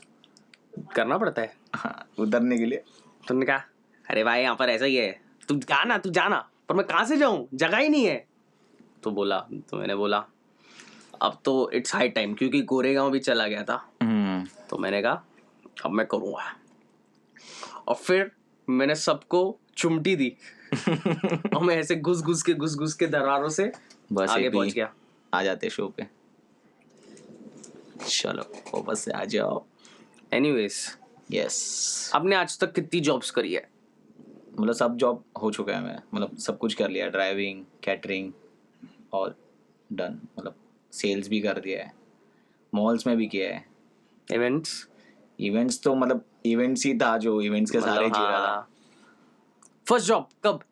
करना 0.96 1.18
पड़ता 1.18 1.42
है। 1.42 1.56
हाँ, 1.76 2.08
उतरने 2.20 2.58
के 2.58 2.66
लिए। 2.66 2.84
तुमने 3.28 3.46
कहा 3.46 3.64
अरे 4.10 4.24
भाई 4.24 4.42
यहाँ 4.42 4.56
पर 4.56 4.70
ऐसा 4.70 4.86
ही 4.86 4.96
है। 4.96 5.22
तू 5.48 5.56
जाना 5.56 5.98
तू 5.98 6.10
जाना 6.10 6.50
पर 6.70 6.76
मैं 6.76 6.86
कहाँ 6.86 7.06
से 7.06 7.18
जाऊँ? 7.18 7.48
जगह 7.54 7.78
ही 7.78 7.90
नहीं 7.90 8.06
है। 8.06 8.29
तो 9.04 9.12
बोला 9.12 9.40
तो 9.40 9.78
मैंने 9.78 9.96
बोला 9.96 10.26
अब 11.22 11.40
तो 11.46 11.72
इट्स 11.72 11.96
हाई 11.96 12.10
टाइम 12.10 12.34
क्योंकि 12.34 12.62
गोरेगांव 12.62 13.12
भी 13.12 13.20
चला 13.20 13.48
गया 13.48 13.64
था। 13.64 13.90
हम्म। 14.04 14.48
तो 14.70 14.78
मैंने 14.78 15.02
कहा 15.02 15.24
अब 15.86 15.92
मैं 15.92 16.06
करूँगा। 16.06 16.56
और 17.88 17.96
फिर 17.96 18.32
मैंने 18.70 18.96
सबको 18.96 19.60
चुमटी 19.78 20.16
दी। 20.16 20.38
और 21.56 21.64
मैं 21.64 21.76
ऐसे 21.76 21.96
घुस 21.96 22.22
घुस 22.22 22.44
के 22.44 22.54
घुस 22.54 22.76
घुस 22.76 22.94
के 22.94 23.08
दरारों 23.08 23.50
से 23.50 23.72
बस 24.14 24.30
आगे 24.30 24.50
पहुँच 24.50 24.74
गया। 24.74 24.94
आ 25.34 25.44
जाते 25.44 25.70
शो 25.70 25.88
पे। 25.88 26.08
चलो 28.08 28.44
वापस 28.76 29.00
से 29.00 29.12
आ 29.12 29.26
जाओ। 29.26 29.66
एनीवेज 30.34 30.98
यस 31.32 32.12
आपने 32.16 32.36
आज 32.36 32.60
तक 32.60 32.74
कितनी 32.74 33.00
जॉब्स 33.00 33.32
करी 33.32 33.54
है? 33.54 33.70
मतलब 34.60 34.74
सब 34.74 34.96
जॉब 34.96 35.24
हो 35.42 35.52
चुका 35.52 35.74
है 35.74 35.82
मैं। 35.84 36.00
मतलब 36.14 36.38
सब 36.38 36.58
कुछ 36.58 36.74
कर 36.74 36.90
लिया 36.90 37.08
ड्राइविंग 37.08 37.66
कैटरिंग 37.84 38.34
ऑल 39.14 39.34
डन 39.94 40.20
मतलब 40.40 40.56
सेल्स 40.92 41.30
भी 41.30 41.40
कर 41.42 41.60
दिया 41.60 41.84
है। 41.84 41.94
मॉल्स 42.74 43.08
में 43.08 43.16
भी 43.18 43.28
किया 43.28 43.50
है। 43.50 43.66
इवेंट्स 44.34 44.88
इवेंट्स 45.40 45.82
तो 45.84 45.96
मतलब 45.96 46.26
इवेंट्स 46.46 46.86
ही 46.86 46.94
था 46.98 47.18
जो 47.18 47.42
इवेंट्स 47.42 47.72
के 47.72 47.80
सारे 47.82 48.06
जी 48.06 48.20
रहा 48.20 48.40
था। 48.48 48.68
फ़र्स्ट 49.90 50.08
जॉब 50.08 50.28
कब? 50.44 50.64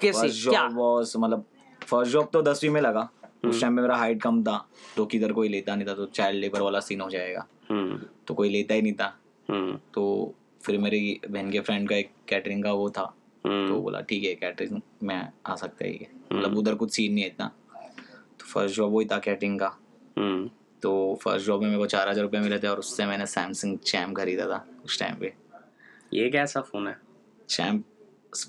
कैसे? 0.00 0.28
क्या? 0.50 0.64
वाज 0.72 1.12
मतलब 1.18 1.44
फ़र्स्ट 1.82 2.12
जॉब 2.12 2.28
तो 2.32 2.42
दसवीं 2.42 2.70
में 2.70 2.80
लगा। 2.80 3.08
उस 3.44 3.60
टाइम 3.60 3.76
पे 3.76 3.82
मेरा 3.82 3.96
हाइट 3.96 4.22
कम 4.22 4.42
था 4.44 4.56
तो 4.96 5.06
किधर 5.06 5.32
कोई 5.32 5.48
लेता 5.48 5.74
नहीं 5.76 5.88
था 5.88 5.94
तो 5.94 6.06
चाइल्ड 6.06 6.40
लेबर 6.40 6.60
वाला 6.60 6.80
सीन 6.80 7.00
हो 7.00 7.10
जाएगा। 7.10 7.46
हम्म। 7.70 8.00
तो 8.26 8.34
कोई 8.34 8.48
लेता 8.48 8.74
ही 8.74 8.82
नहीं 8.82 8.92
था। 8.92 9.16
हम्म। 9.50 9.78
तो 9.94 10.34
फिर 10.62 10.78
मेरी 10.78 11.20
बहन 11.30 11.50
के 11.50 11.60
फ्रेंड 11.60 11.88
का 11.88 11.96
एक 11.96 12.10
कैटरिंग 12.28 12.64
का 12.64 12.72
वो 12.72 12.90
था। 12.90 13.04
तो 13.44 13.50
हम्म 13.50 13.80
बोला 13.80 14.00
ठीक 14.00 14.24
है 14.24 14.34
कैटरिंग 14.34 14.80
में 15.02 15.32
आ 15.46 15.54
सकता 15.54 15.84
है 15.84 15.92
ये। 15.92 16.08
मतलब 16.32 16.56
उधर 16.58 16.74
कुछ 16.74 16.92
सीन 16.92 17.12
नहीं 17.12 17.24
है 17.24 17.30
इतना। 17.30 17.50
फ़र्स्ट 18.46 18.76
जॉब 18.76 18.92
वही 18.92 19.06
था 19.06 19.18
कैटरिंग 19.18 19.60
का। 19.60 19.76
हम्म। 20.18 20.50
तो 20.82 21.18
फ़र्स्ट 21.22 21.46
जॉब 21.46 21.60
में 21.60 21.68
मेरे 21.68 21.78
को 21.78 21.86
चार 21.86 22.08
हज़ार 22.08 22.22
रुपये 22.22 22.40
मिले 22.40 22.58
थे 22.58 22.66
और 22.66 22.78
उससे 22.78 23.06
मैंने 23.06 23.26
सैमसंग 23.26 23.78
चैम 23.78 24.14
खरीदा 24.14 24.46
था 24.46 24.64
उस 24.84 24.98
टाइम 24.98 25.14
पे। 25.14 25.32
ये 26.14 26.30
कैसा 26.30 26.60
फ़ोन 26.60 26.88
है? 26.88 26.96
चैम 27.48 27.82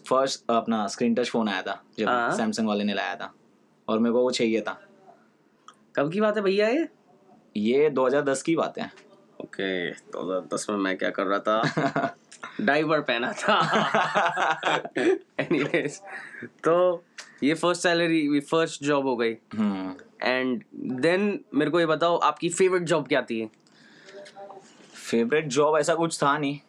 फ़र्स्ट 0.09 0.43
अपना 0.49 0.87
स्क्रीन 0.87 1.15
टच 1.15 1.29
फ़ोन 1.29 1.49
आया 1.49 1.61
था 1.61 1.83
जब 1.99 2.07
हाँ। 2.07 2.35
सैमसंग 2.37 2.67
वाले 2.67 2.83
ने 2.83 2.93
लाया 2.93 3.15
था। 3.15 3.33
और 3.87 3.99
मेरे 3.99 4.13
को 4.13 4.21
वो 4.21 4.31
चाहिए 4.31 4.61
था। 4.61 4.79
कब 5.95 6.11
की 6.11 6.21
बात 6.21 6.37
है 6.37 6.43
भैया 6.43 6.67
ये? 6.67 6.87
ये 7.57 7.89
2010 7.89 8.41
की 8.41 8.55
बात 8.55 8.79
है। 8.79 8.91
ओके 9.43 9.63
हज़ार 9.89 10.47
दस 10.53 10.67
में 10.69 10.77
मैं 10.77 10.97
क्या 10.97 11.09
कर 11.09 11.23
रहा 11.23 11.39
था? 11.39 12.15
डाइवर 12.61 13.01
पहना 13.01 13.31
था। 13.33 13.57
एनीवेज 15.39 15.99
तो 16.63 17.03
ये 17.43 17.53
फ़र्स्ट 17.53 17.83
सैलरी 17.83 18.39
फ़र्स्ट 18.39 18.83
जॉब 18.83 19.07
हो 19.07 19.15
गई। 19.15 19.31
एंड 20.23 20.63
देन 21.01 21.39
मेरे 21.53 21.71
को 21.71 21.79
ये 21.79 21.85
बताओ 21.85 22.17
आपकी 22.17 22.49
फेवरेट 22.49 22.83
जॉब 22.83 23.07
क्या 23.07 23.21
थी? 23.21 23.49
फेवरेट 24.93 25.47
जॉब 25.47 25.77
ऐसा 25.77 25.95
कुछ 25.95 26.23
था 26.23 26.37
नहीं। 26.37 26.59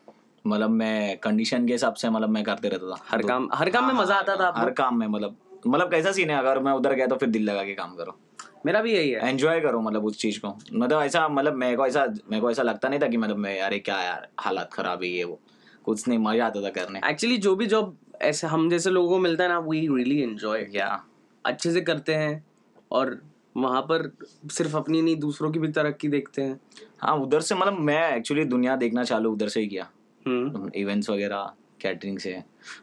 मतलब 0.47 0.71
मैं 0.71 1.19
कंडीशन 1.19 1.67
के 1.67 1.73
हिसाब 1.73 1.95
से 1.95 2.11
मतलब 2.11 2.29
मैं 2.29 2.45
करते 2.45 2.69
रहता 2.69 2.91
था। 2.91 3.05
हर 3.09 3.23
काम 3.23 3.49
हर 3.55 3.71
काम 3.71 3.87
में 3.87 3.95
हाँ, 3.95 4.03
मज़ा 4.03 4.15
आता 4.15 4.37
था 4.37 4.53
हर 4.57 4.71
काम 4.71 4.99
में 4.99 5.07
मतलब 5.07 5.37
मतलब 5.67 5.91
कैसा 5.91 6.13
सीन 6.13 6.31
है? 6.31 6.39
अगर 6.39 6.59
मैं 6.59 6.73
उधर 6.73 6.95
गया 6.95 7.07
तो 7.07 7.17
फिर 7.17 7.29
दिल 7.29 7.45
लगा 7.45 7.65
के 7.65 7.75
काम 7.75 7.95
करो। 7.97 8.19
मेरा 8.67 8.81
भी 8.83 8.93
यही 8.93 9.11
है। 9.11 9.29
एंजॉय 9.29 9.61
करो 9.61 9.81
मतलब 9.81 10.05
उस 10.05 10.19
चीज़ 10.19 10.41
को। 10.41 10.49
मतलब 10.73 11.03
ऐसा 11.03 11.29
मतलब 11.29 11.55
मेरे 11.55 11.77
को 11.77 11.87
ऐसा 11.87 12.05
मेरे 12.07 12.41
को 12.41 12.51
ऐसा 12.51 12.63
लगता 12.63 12.89
नहीं 12.89 13.01
था 13.01 13.09
कि 13.09 13.17
मतलब 13.17 13.37
मैं 13.37 13.61
अरे 13.61 13.79
क्या 13.79 14.01
यार 14.03 14.29
हालात 14.41 14.73
खराब 14.73 15.03
है 15.03 15.09
ये 15.09 15.25
वो। 15.25 15.41
कुछ 15.89 16.09
नहीं 16.09 16.19
मज़ा 16.19 16.47
आता 16.47 16.63
था 16.63 16.71
करने। 16.71 17.01
एक्चुअली 17.11 17.37
जो 17.37 17.55
भी 17.57 17.67
जॉब 17.67 17.97
ऐसे 18.23 18.47
हम 18.47 18.69
जैसे 18.71 18.91
लोगों 18.91 19.09
को 19.09 19.19
मिलता 19.19 19.45
है 19.45 19.51
ना 19.51 19.59
वी 19.59 19.81
रियली 19.81 20.21
एंजॉय 20.23 20.67
या 20.75 21.05
अच्छे 21.45 21.73
से 21.73 21.81
करते 21.81 22.15
हैं 22.15 22.45
और 22.93 23.21
वहाँ 23.57 23.81
पर 23.83 24.11
सिर्फ़ 24.51 24.77
अपनी 24.77 25.03
नहीं 25.03 25.17
दूसरों 25.17 25.51
की 25.51 25.59
भी 25.59 25.69
तरक्की 25.69 26.09
देखते 26.09 26.43
हैं। 26.43 26.61
हाँ 27.01 27.17
उधर 27.17 27.41
से 27.41 27.55
मतलब 27.55 27.79
मैं 27.81 28.17
एक्चुअली 28.17 28.45
दुनिया 28.45 28.77
देखना 28.77 29.05
चालू 29.05 29.33
उधर 29.33 29.49
से 29.49 29.61
ही 29.61 29.67
किया। 29.67 29.89
हम्म। 30.27 30.71
इवेंट्स 30.75 31.11
वगैरह 31.11 31.53
कैटरिंग 31.81 32.19
से। 32.19 32.37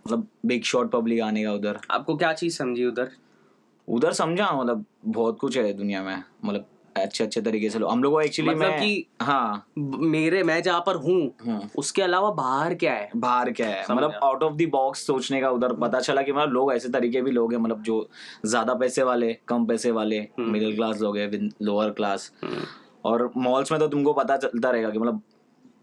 मतलब 0.07 0.27
बिग 0.45 0.63
शॉट 0.63 0.91
पब्लिक 0.91 1.21
आने 1.21 1.43
का 1.43 1.53
उधर। 1.53 1.79
आपको 1.91 2.15
क्या 2.17 2.33
चीज़ 2.33 2.57
समझी 2.57 2.85
उधर? 2.85 3.11
उधर 3.87 4.13
समझा 4.13 4.51
मतलब 4.51 4.85
बहुत 5.05 5.39
कुछ 5.39 5.57
है 5.57 5.73
दुनिया 5.73 6.03
में। 6.03 6.23
मतलब 6.45 6.65
अच्छे 6.95 7.23
अच्छे 7.23 7.41
तरीके 7.41 7.69
से 7.69 7.79
लो। 7.79 7.87
हम 7.87 8.03
लोग 8.03 8.21
एक्चुअली 8.21 8.49
मतलब 8.49 8.61
मैं 8.61 8.79
कि- 8.79 9.25
हाँ। 9.25 9.65
मेरे 9.77 10.43
मैं 10.43 10.61
जहाँ 10.63 10.83
पर 10.85 10.95
हूँ 10.95 11.19
हम्म। 11.45 11.67
उसके 11.77 12.01
अलावा 12.01 12.29
बाहर 12.31 12.73
क्या 12.75 12.93
है? 12.93 13.09
बाहर 13.15 13.51
क्या 13.51 13.67
है? 13.67 13.83
मतलब 13.91 14.13
आउट 14.23 14.43
ऑफ़ 14.43 14.53
द 14.53 14.67
बॉक्स 14.71 15.05
सोचने 15.07 15.41
का 15.41 15.49
उधर 15.49 15.73
पता 15.75 15.99
चला 15.99 16.21
कि 16.21 16.31
मतलब 16.31 16.53
लोग 16.53 16.73
ऐसे 16.73 16.89
तरीके 16.89 17.21
भी 17.21 17.31
लोग 17.31 17.53
हैं 17.53 17.59
मतलब 17.59 17.81
जो 17.83 18.07
ज़्यादा 18.45 18.73
पैसे 18.75 19.03
वाले 19.03 19.33
कम 19.47 19.65
पैसे 19.65 19.91
वाले 19.91 20.19
हम्म। 20.19 20.51
मिडिल 20.51 20.75
क्लास 20.75 21.01
लोग 21.01 21.17
हैं 21.17 21.49
लोअर 21.61 21.89
क्लास 21.91 22.31
और 23.05 23.31
मॉल्स 23.37 23.71
में 23.71 23.79
तो 23.79 23.87
तुमको 23.87 24.13
पता 24.13 24.37
चलता 24.37 24.69
रहेगा 24.71 24.89
कि 24.89 24.99
मतलब 24.99 25.21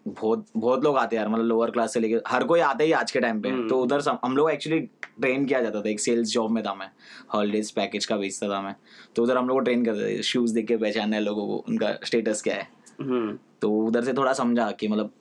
बहुत 0.08 0.46
बहुत 0.56 0.84
लोग 0.84 0.96
आते 0.96 1.16
हैं 1.16 1.22
यार 1.22 1.32
मतलब 1.32 1.44
लोअर 1.44 1.70
क्लास 1.70 1.92
से 1.94 2.00
लेके 2.00 2.20
हर 2.28 2.44
कोई 2.44 2.60
आते 2.60 2.84
ही 2.84 2.92
आज 2.92 3.10
के 3.10 3.20
टाइम 3.20 3.40
पे। 3.40 3.48
हम्म। 3.48 3.68
तो 3.68 3.80
उधर 3.82 4.00
सम- 4.00 4.18
हम 4.24 4.36
लोग 4.36 4.50
एक्चुअली 4.50 4.80
ट्रेन 5.20 5.44
किया 5.46 5.60
जाता 5.60 5.80
था 5.80 5.88
एक 5.88 6.00
सेल्स 6.00 6.28
जॉब 6.28 6.50
में 6.50 6.64
था 6.64 6.74
मैं 6.74 6.90
हॉलीडेज 7.34 7.70
पैकेज 7.70 8.06
का 8.06 8.16
बेचता 8.16 8.48
था 8.48 8.62
मैं। 8.62 8.74
तो 9.16 9.22
उधर 9.22 9.36
हम 9.36 9.48
लोग 9.48 9.56
को 9.56 9.60
ट्रेन 9.60 9.84
करते 9.84 10.18
थे 10.18 10.22
शूज़ 10.22 10.54
देख 10.54 10.66
के 10.66 10.76
पहचानना 10.76 11.16
है 11.16 11.22
लोगों 11.22 11.46
को 11.46 11.64
उनका 11.68 11.92
स्टेटस 12.04 12.42
क्या 12.42 12.54
है। 12.54 12.68
हम्म। 13.00 13.38
तो 13.62 13.70
उधर 13.70 14.04
से 14.04 14.12
थोड़ा 14.12 14.32
समझा 14.32 14.70
कि 14.70 14.88
मतलब 14.88 15.12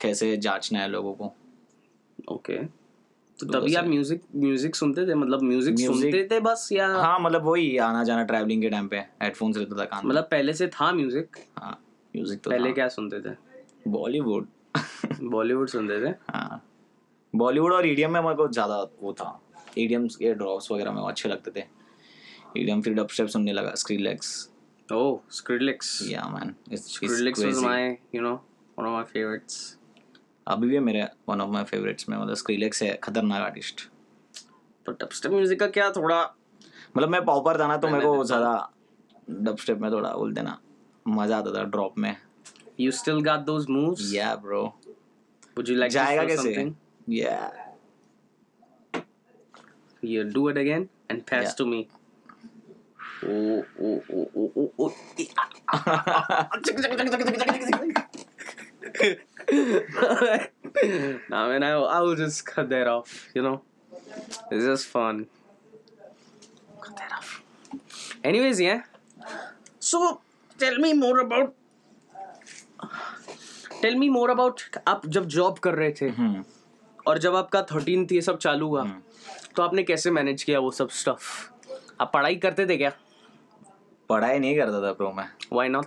कैसे 0.00 0.36
जांचना 0.36 0.78
है 0.78 0.88
लोगों 0.88 1.14
को। 1.14 1.32
ओके 2.32 2.56
तो 3.38 3.46
तो 3.46 3.60
तभी 3.60 3.74
आप 3.74 3.84
म्यूज़िक 3.84 4.22
म्यूज़िक 4.36 4.76
सुनते 4.76 5.06
थे? 5.06 5.14
मतलब 5.14 5.42
म्यूज़िक 5.42 5.78
सुनते 5.78 6.28
थे 6.30 6.40
बस 6.40 6.68
या 6.72 6.88
हाँ 6.88 7.18
मतलब 7.20 7.44
वही 7.44 7.76
आना 7.76 8.04
जाना 8.04 8.24
ट्रैवलिंग 8.24 8.62
के 8.62 8.70
टाइम 8.70 8.88
पे 8.88 8.96
हेडफोन्स 9.22 9.56
रहता 9.56 9.80
था 9.80 9.84
कान 9.84 10.06
मतलब 10.06 10.24
पहले 10.24 10.52
से 10.52 10.66
था 10.66 10.92
म्यूज़िक 10.92 11.36
हाँ 11.58 11.78
म्यूज़िक 12.16 12.40
तो 12.40 12.50
पहले 12.50 12.72
क्या 12.72 12.88
सुनते 12.88 13.20
थे? 13.20 13.53
बॉलीवुड। 13.88 14.46
बॉलीवुड 15.22 15.68
सुनते 15.68 16.00
थे? 16.00 16.14
हाँ। 16.30 16.62
बॉलीवुड 17.34 17.72
और 17.72 17.86
ईडीएम 17.86 18.12
में 18.12 18.20
मेरे 18.20 18.34
को 18.34 18.48
ज़्यादा 18.48 18.82
वो 19.00 19.12
था। 19.12 19.40
ईडीएम 19.78 20.06
के 20.08 20.34
ड्रॉप्स 20.34 20.70
वगैरह 20.72 20.92
में 20.92 21.02
अच्छे 21.02 21.28
लगते 21.28 21.50
थे। 21.50 21.64
ईडीएम 22.56 22.82
फिर 22.82 22.94
डब 22.94 23.08
स्टेप 23.08 23.26
सुनने 23.28 23.52
लगा 23.52 23.74
Skrillex 23.74 24.32
oh 24.88 25.18
Skrillex 25.32 25.98
yeah 26.08 26.22
man 26.28 26.54
Skrillex 26.74 27.44
was 27.44 27.62
my 27.64 27.96
you 28.14 28.22
know 28.22 28.32
one 28.78 28.86
of 28.86 28.92
my 28.92 29.02
favourites 29.04 29.78
अभी 30.46 30.68
भी 30.68 30.78
मेरे 30.80 31.06
वन 31.28 31.40
ऑफ़ 31.40 31.50
माय 31.50 31.64
फेवरेट्स 31.64 32.08
में 32.08 32.16
मतलब 32.16 32.34
स्क्रीलेक्स 32.34 32.82
है 32.82 32.92
खतरनाक 33.04 33.42
आर्टिस्ट 33.42 33.88
तो 34.86 34.92
डबस्टेप 34.92 35.32
म्यूज़िक 35.32 35.60
का 35.60 35.66
क्या 35.66 35.90
थोड़ा 35.90 36.22
मतलब 36.96 37.08
मैं 37.08 37.24
पॉपर 37.24 37.58
था 37.60 37.66
ना 37.66 37.76
तो 37.76 37.88
मेरे 37.88 38.06
को 38.06 38.24
ज़्यादा 38.24 38.70
डब 39.30 39.56
स्टेप 39.58 39.78
में 39.80 39.90
थोड़ा 39.92 40.12
बोलते 40.12 40.42
ना 40.42 40.58
मज़ा 41.06 41.38
आता 41.38 41.52
था 41.54 41.62
ड्रॉप 41.64 41.98
में। 41.98 42.16
You 42.76 42.92
still 42.92 43.20
got 43.20 43.46
those 43.46 43.68
moves? 43.68 44.12
Yeah, 44.12 44.36
bro. 44.36 44.74
Would 45.56 45.68
you 45.68 45.76
like 45.76 45.92
to 45.92 45.98
show 45.98 46.36
something? 46.36 46.76
Yeah. 47.06 47.50
You 50.00 50.24
do 50.24 50.48
it 50.48 50.56
again 50.56 50.88
and 51.08 51.24
pass 51.24 51.44
yeah. 51.44 51.54
to 51.54 51.66
me. 51.66 51.88
Oh, 53.26 53.64
oh, 53.80 54.02
oh, 54.12 54.30
oh, 54.36 54.52
oh, 54.56 54.72
oh. 54.78 54.94
nah, 61.28 61.48
man, 61.48 61.62
I, 61.62 61.70
I 61.70 62.00
will 62.00 62.16
just 62.16 62.44
cut 62.44 62.68
that 62.68 62.86
off, 62.86 63.30
you 63.34 63.42
know? 63.42 63.62
It's 64.50 64.64
just 64.64 64.86
fun. 64.86 65.26
Cut 66.80 66.96
that 66.96 67.12
off. 67.12 67.42
Anyways, 68.22 68.60
yeah. 68.60 68.82
So, 69.78 70.20
tell 70.58 70.78
me 70.78 70.92
more 70.92 71.20
about 71.20 71.54
Tell 73.82 73.96
me 74.00 74.08
more 74.16 74.28
about 74.34 74.62
आप 74.88 75.06
जब 75.06 75.26
job 75.36 75.58
कर 75.58 75.74
रहे 75.74 75.90
थे 76.00 76.08
हम्म। 76.18 76.44
और 77.06 77.18
जब 77.18 77.34
आपका 77.36 77.62
thirteen 77.72 78.06
ये 78.12 78.20
सब 78.22 78.38
चालू 78.38 78.68
हुआ 78.68 78.84
तो 79.56 79.62
आपने 79.62 79.82
कैसे 79.82 80.10
मैनेज 80.10 80.42
किया 80.42 80.58
वो 80.60 80.70
सब 80.70 80.88
स्टफ़ 81.00 81.26
आप 82.00 82.10
पढ़ाई 82.14 82.36
करते 82.36 82.66
थे 82.66 82.76
क्या? 82.76 82.92
पढ़ाई 84.08 84.38
नहीं 84.38 84.56
करता 84.56 84.82
था 84.82 84.92
ब्रो 84.92 85.12
मैं। 85.12 85.28
वाई 85.52 85.68
नॉट 85.68 85.86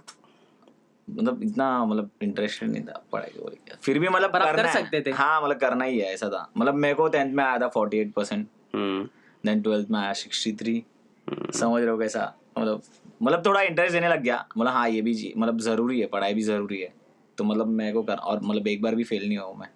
मतलब 1.08 1.44
इतना 1.44 1.68
मतलब 1.86 2.10
इंटरेस्टेड 2.24 2.70
नहीं 2.70 2.84
था 2.84 3.04
पढ़ाई 3.12 3.40
को 3.40 3.50
लेके। 3.50 3.76
फिर 3.84 4.00
भी 4.00 4.08
मतलब 4.10 4.32
करना 4.32 4.52
कर 4.52 4.68
सकते 4.74 5.02
थे। 5.02 5.12
हाँ 5.12 5.42
मतलब 5.42 5.58
करना 5.60 5.86
ही 5.86 6.00
है 6.00 6.14
ऐसा 6.14 6.30
था। 6.30 6.50
मतलब 6.58 6.76
मेरे 6.76 6.96
को 6.96 7.08
टेंथ 7.08 7.34
में 7.36 7.44
आया 7.44 7.58
था 7.60 7.68
forty 7.76 7.98
eight 7.98 8.14
percent 8.14 8.48
then 8.76 9.62
twelfth 9.62 9.90
में 9.92 10.00
आया 10.00 10.14
सिक्सटी 10.14 10.52
थ्री 10.62 10.84
समझ 11.28 11.82
रहे 11.82 11.90
हो 11.92 11.98
कैसा? 11.98 12.34
मतलब 12.58 12.82
मतलब 13.24 13.46
थोड़ा 13.46 13.62
इंटरेस्ट 13.62 13.94
देने 13.94 14.10
लग 14.10 14.22
गया। 14.22 14.46
मतलब 14.58 14.74
हाँ 14.74 14.90
ये 14.90 15.02
भी 15.02 15.14
जी- 15.14 15.34
मतलब 15.38 15.60
ज़रूरी 15.60 16.00
है 16.00 16.08
पढ़ाई 16.08 16.34
भी 16.34 16.42
ज़रूरी 16.42 16.80
है। 16.82 16.94
तो 17.38 17.44
मतलब 17.44 17.68
मेरे 17.68 17.94
को 17.94 18.04
कर 18.04 18.18
और 18.18 18.40
मतलब 18.44 18.68
एक 18.68 18.82
बार 18.82 18.96
भी 18.96 19.04
फेल 19.04 19.28
नहीं 19.28 19.38
हुआ 19.38 19.54
मैं। 19.54 19.70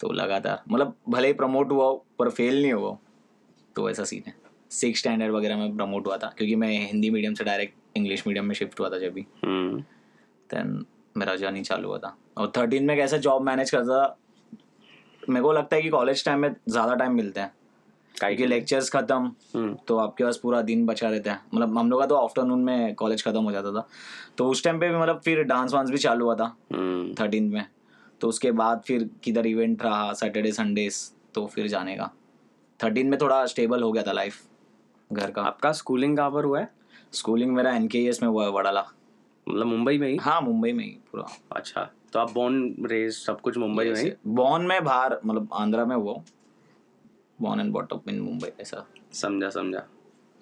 तो 0.00 0.12
लगातार 0.12 0.62
मतलब 0.68 0.94
भले 1.08 1.28
ही 1.28 1.34
प्रमोट 1.34 1.70
हुआ 1.72 1.92
पर 2.18 2.30
फेल 2.30 2.62
नहीं 2.62 2.72
हुआ 2.72 2.96
तो 3.76 3.90
ऐसा 3.90 4.04
सीन 4.04 4.22
है। 4.26 4.34
सिक्स 4.70 5.00
स्टैंडर्ड 5.00 5.32
वगैरह 5.32 5.56
में 5.56 5.76
प्रमोट 5.76 6.06
हुआ 6.06 6.16
था 6.16 6.34
क्योंकि 6.38 6.56
मैं 6.56 6.68
हिंदी 6.86 7.10
मीडियम 7.10 7.34
से 7.34 7.44
डायरेक्ट 7.44 7.96
इंग्लिश 7.96 8.26
मीडियम 8.26 8.46
में 8.46 8.54
शिफ्ट 8.54 8.80
हुआ 8.80 8.88
था 8.90 8.98
जब 8.98 9.12
भी। 9.12 9.26
देन 10.50 10.84
मेरा 11.16 11.36
जर्नी 11.36 11.62
चालू 11.62 11.88
हुआ 11.88 11.98
था। 11.98 12.16
और 12.38 12.52
थर्टीन 12.56 12.84
में 12.84 12.96
कैसे 12.96 13.18
जॉब 13.18 13.42
मैनेज 13.42 13.70
करता 13.70 14.02
था 14.02 14.18
मेरे 15.28 15.42
को 15.42 15.52
लगता 15.52 15.76
है 15.76 15.82
कि 15.82 15.88
कॉलेज 15.88 16.24
टाइम 16.24 16.38
में 16.38 16.54
ज़्यादा 16.68 16.94
टाइम 16.94 17.12
मिलते 17.12 17.40
हैं। 17.40 17.52
क्योंकि 18.14 18.46
लेक्चर्स 18.46 18.90
खत्म 18.90 19.76
तो 19.88 19.96
आपके 19.98 20.24
पास 20.24 20.36
पूरा 20.36 20.60
दिन 20.62 20.84
बचा 20.86 21.08
रहता 21.08 21.32
है। 21.32 21.40
मतलब 21.54 21.78
हम 21.78 21.90
लोग 21.90 22.00
का 22.00 22.06
तो 22.06 22.14
आफ्टरनून 22.16 22.62
में 22.64 22.94
कॉलेज 22.94 23.24
खत्म 23.24 23.42
हो 23.42 23.52
जाता 23.52 23.72
था। 23.72 23.86
तो 24.38 24.48
उस 24.50 24.62
टाइम 24.64 24.78
पे 24.80 24.88
भी 24.88 24.96
मतलब 24.96 25.20
फिर 25.24 25.42
डांस 25.44 25.74
वांस 25.74 25.90
भी 25.90 25.98
चालू 25.98 26.24
हुआ 26.24 26.34
था 26.34 26.48
थर्टीन 27.20 27.50
में। 27.52 27.64
तो 28.20 28.28
उसके 28.28 28.50
बाद 28.52 28.82
फिर 28.86 29.08
किधर 29.24 29.46
इवेंट 29.46 29.82
रहा 29.82 30.12
सैटरडे 30.12 30.52
संडेज 30.52 30.98
तो 31.34 31.46
फिर 31.46 31.66
जाने 31.68 31.96
का। 31.96 32.10
थर्टीन 32.80 33.06
में 33.06 33.18
थोड़ा 33.20 33.44
स्टेबल 33.46 33.82
हो 33.82 33.90
गया 33.92 34.02
था 34.02 34.12
लाइफ 34.12 34.42
घर 35.10 35.30
का। 35.30 35.42
आपका 35.42 35.72
स्कूलिंग 35.72 36.16
कहाँ 36.16 36.30
पर 36.30 36.44
हुआ 36.44 36.60
है? 36.60 36.68
स्कूलिंग 37.12 37.52
मेरा 37.54 37.72
एन 37.72 37.88
में 38.22 38.28
हुआ 38.28 38.44
है 38.44 38.50
वडाला। 38.50 38.84
मतलब 39.46 39.66
मुंबई 39.66 39.98
में 39.98 40.08
ही? 40.08 40.16
हाँ 40.16 40.40
मुंबई 40.40 40.72
में 40.72 40.84
ही 40.84 40.90
पूरा। 41.12 41.26
अच्छा 41.52 41.88
तो 42.12 42.18
आप 42.18 42.32
बॉर्न 42.32 42.74
रेज 42.82 43.12
सब 43.14 43.40
कुछ 43.40 43.56
मुंबई 43.58 43.84
में 43.86 44.16
बॉर्न 44.26 44.64
में 44.64 44.84
बाहर 44.84 45.18
मतलब 45.26 45.48
आंध्रा 45.52 45.84
में 45.84 45.96
हुआ 45.96 46.14
born 47.42 47.60
and 47.60 47.72
brought up 47.72 48.08
in 48.08 48.20
Mumbai 48.20 48.48
ऐसा। 48.60 48.86
समझा 49.12 49.48
समझा। 49.50 49.82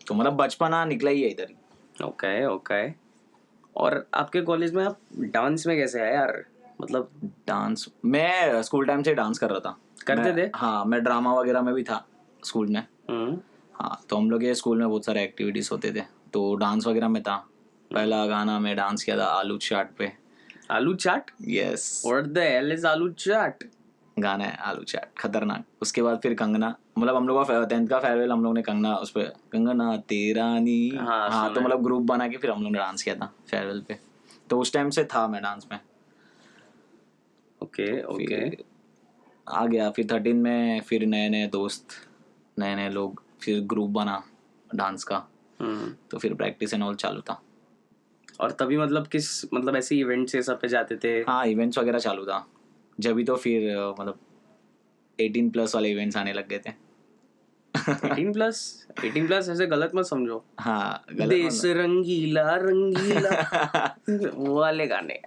तो 0.07 0.15
मतलब 0.15 0.33
बचपना 0.33 0.85
निकला 0.85 1.11
ही 1.11 1.23
है 1.23 1.29
इधर 1.29 1.47
ही। 1.51 2.05
ओके 2.05 2.47
ओके 2.47 2.93
और 3.77 4.07
आपके 4.15 4.41
कॉलेज 4.41 4.75
में 4.75 4.85
आप 4.85 4.99
डांस 5.19 5.67
में 5.67 5.77
कैसे 5.77 6.01
आए 6.01 6.15
यार? 6.15 6.45
मतलब 6.81 7.11
डांस 7.49 7.89
मैं 8.05 8.63
स्कूल 8.63 8.87
टाइम 8.87 9.03
से 9.03 9.15
डांस 9.15 9.39
कर 9.39 9.51
रहा 9.51 9.61
था। 9.61 9.79
करते 10.07 10.33
थे? 10.37 10.51
हाँ 10.55 10.85
मैं 10.85 11.03
ड्रामा 11.03 11.35
वगैरह 11.41 11.63
में 11.63 11.75
भी 11.75 11.83
था 11.83 12.07
स्कूल 12.45 12.69
में। 12.69 12.87
हम्म, 13.11 13.39
हाँ 13.75 14.01
तो 14.09 14.17
हम 14.17 14.31
लोग 14.31 14.45
ये 14.45 14.55
स्कूल 14.55 14.79
में 14.79 14.89
बहुत 14.89 15.05
सारे 15.05 15.23
एक्टिविटीज़ 15.23 15.69
होते 15.73 15.93
थे। 15.93 16.03
तो 16.33 16.55
डांस 16.55 16.87
वगैरह 16.87 17.09
में 17.09 17.23
था। 17.23 17.37
पहला 17.95 18.27
गाना 18.27 18.59
मैं 18.59 18.77
डांस 18.77 19.05
किया 19.05 19.19
था 19.19 19.25
आलू 19.25 19.59
चाट 19.59 19.95
पे। 19.97 20.13
Aloo 20.71 20.95
chaat? 20.95 21.31
Yes 21.49 22.03
what 22.07 22.25
the 22.25 22.39
hell 22.39 22.73
is 22.73 22.87
aloo 22.87 23.09
chaat? 23.09 23.65
गाना 24.23 24.45
है 24.45 24.57
आलू 24.63 24.83
चाट 24.85 25.19
खतरनाक। 25.19 25.65
उसके 25.83 26.03
बाद 26.03 26.21
फिर 26.23 26.35
कंगना 26.35 26.75
मतलब 26.99 27.17
हम 27.17 27.29
लोग 27.29 27.45
का 27.49 27.65
टेंथ 27.65 27.89
का 27.89 27.99
फेयरवेल 27.99 28.33
हम 28.33 28.45
लोग 28.45 28.55
ने 28.55 28.63
कंगना 28.63 28.95
उस 28.97 29.11
पर 29.11 29.33
कंगना 29.53 29.97
तेरा 30.09 30.59
नी। 30.59 30.89
हाँ, 30.91 31.29
हाँ 31.31 31.53
तो 31.55 31.61
मतलब 31.61 31.83
ग्रुप 31.85 32.03
बना 32.03 32.29
के 32.29 32.37
फिर 32.37 32.51
हम 32.51 32.63
लोग 32.63 32.73
ने 32.73 32.79
डांस 32.79 33.03
किया 33.03 33.15
था 33.15 33.33
फेयरवेल 33.51 33.81
पे। 33.89 33.99
तो 34.51 34.61
उस 34.61 34.73
टाइम 34.73 34.91
से 34.91 35.05
था 35.05 35.27
मैं 35.29 35.43
डांस 35.43 35.67
में। 35.73 35.79
ओके 37.61 38.03
ओके 38.05 38.27
फिर 38.27 38.65
आ 39.49 39.65
गया 39.67 39.91
फिर 39.91 40.07
थर्टीन 40.13 40.37
में 40.37 40.81
फिर 40.81 41.07
नए 41.07 41.29
नए 41.29 41.47
दोस्त 41.47 41.89
नए 42.59 42.75
नए 42.77 42.89
लोग 42.89 43.23
फिर 43.43 43.61
ग्रुप 43.61 43.91
बना 43.91 44.23
डांस 44.75 45.05
का। 45.05 45.17
हम्म, 45.61 45.95
तो 46.11 46.19
फिर 46.19 46.35
प्रैक्टिस 46.35 46.75
एंड 46.75 46.83
ऑल 46.83 46.95
चालू 46.95 47.21
था। 47.21 47.41
और 48.41 48.51
तभी 48.51 48.77
मतलब 48.77 49.07
किस 49.07 49.45
मतलब 49.55 49.77
ऐसे 49.77 49.97
इवेंट्स 49.97 50.35
ये 50.35 50.43
सब 50.43 50.61
पे 50.61 50.69
जाते 50.69 50.97
थे? 50.97 51.09
हाँ 51.21 51.47
इवेंट्स 51.47 51.79
वगैरह 51.79 51.99
चालू 51.99 52.25
था। 52.25 52.47
जब 53.01 53.15
भी 53.15 53.25
तो 53.25 53.37
फिर 53.37 53.77
मतलब 54.01 54.19
एटीन 55.21 55.51
प्लस 55.51 55.75
वाले 55.75 55.91
इवेंट्स 55.91 56.17
आने 56.17 56.33
लग 56.33 56.49
गए 56.49 56.59
थे। 56.59 56.71
18 57.75 58.33
प्लस 58.33 58.87
18 59.01 59.27
प्लस 59.27 59.49
ऐसे 59.49 59.67
गलत 59.67 59.93
मत 59.95 60.05
समझो। 60.05 60.45
हाँ 60.61 61.05
गलत 61.13 61.29
देश 61.29 61.61
रंगीला 61.65 62.55
रंगीला। 62.57 63.31
वो 64.35 64.61
वाले 64.61 64.87
गाने। 64.87 65.21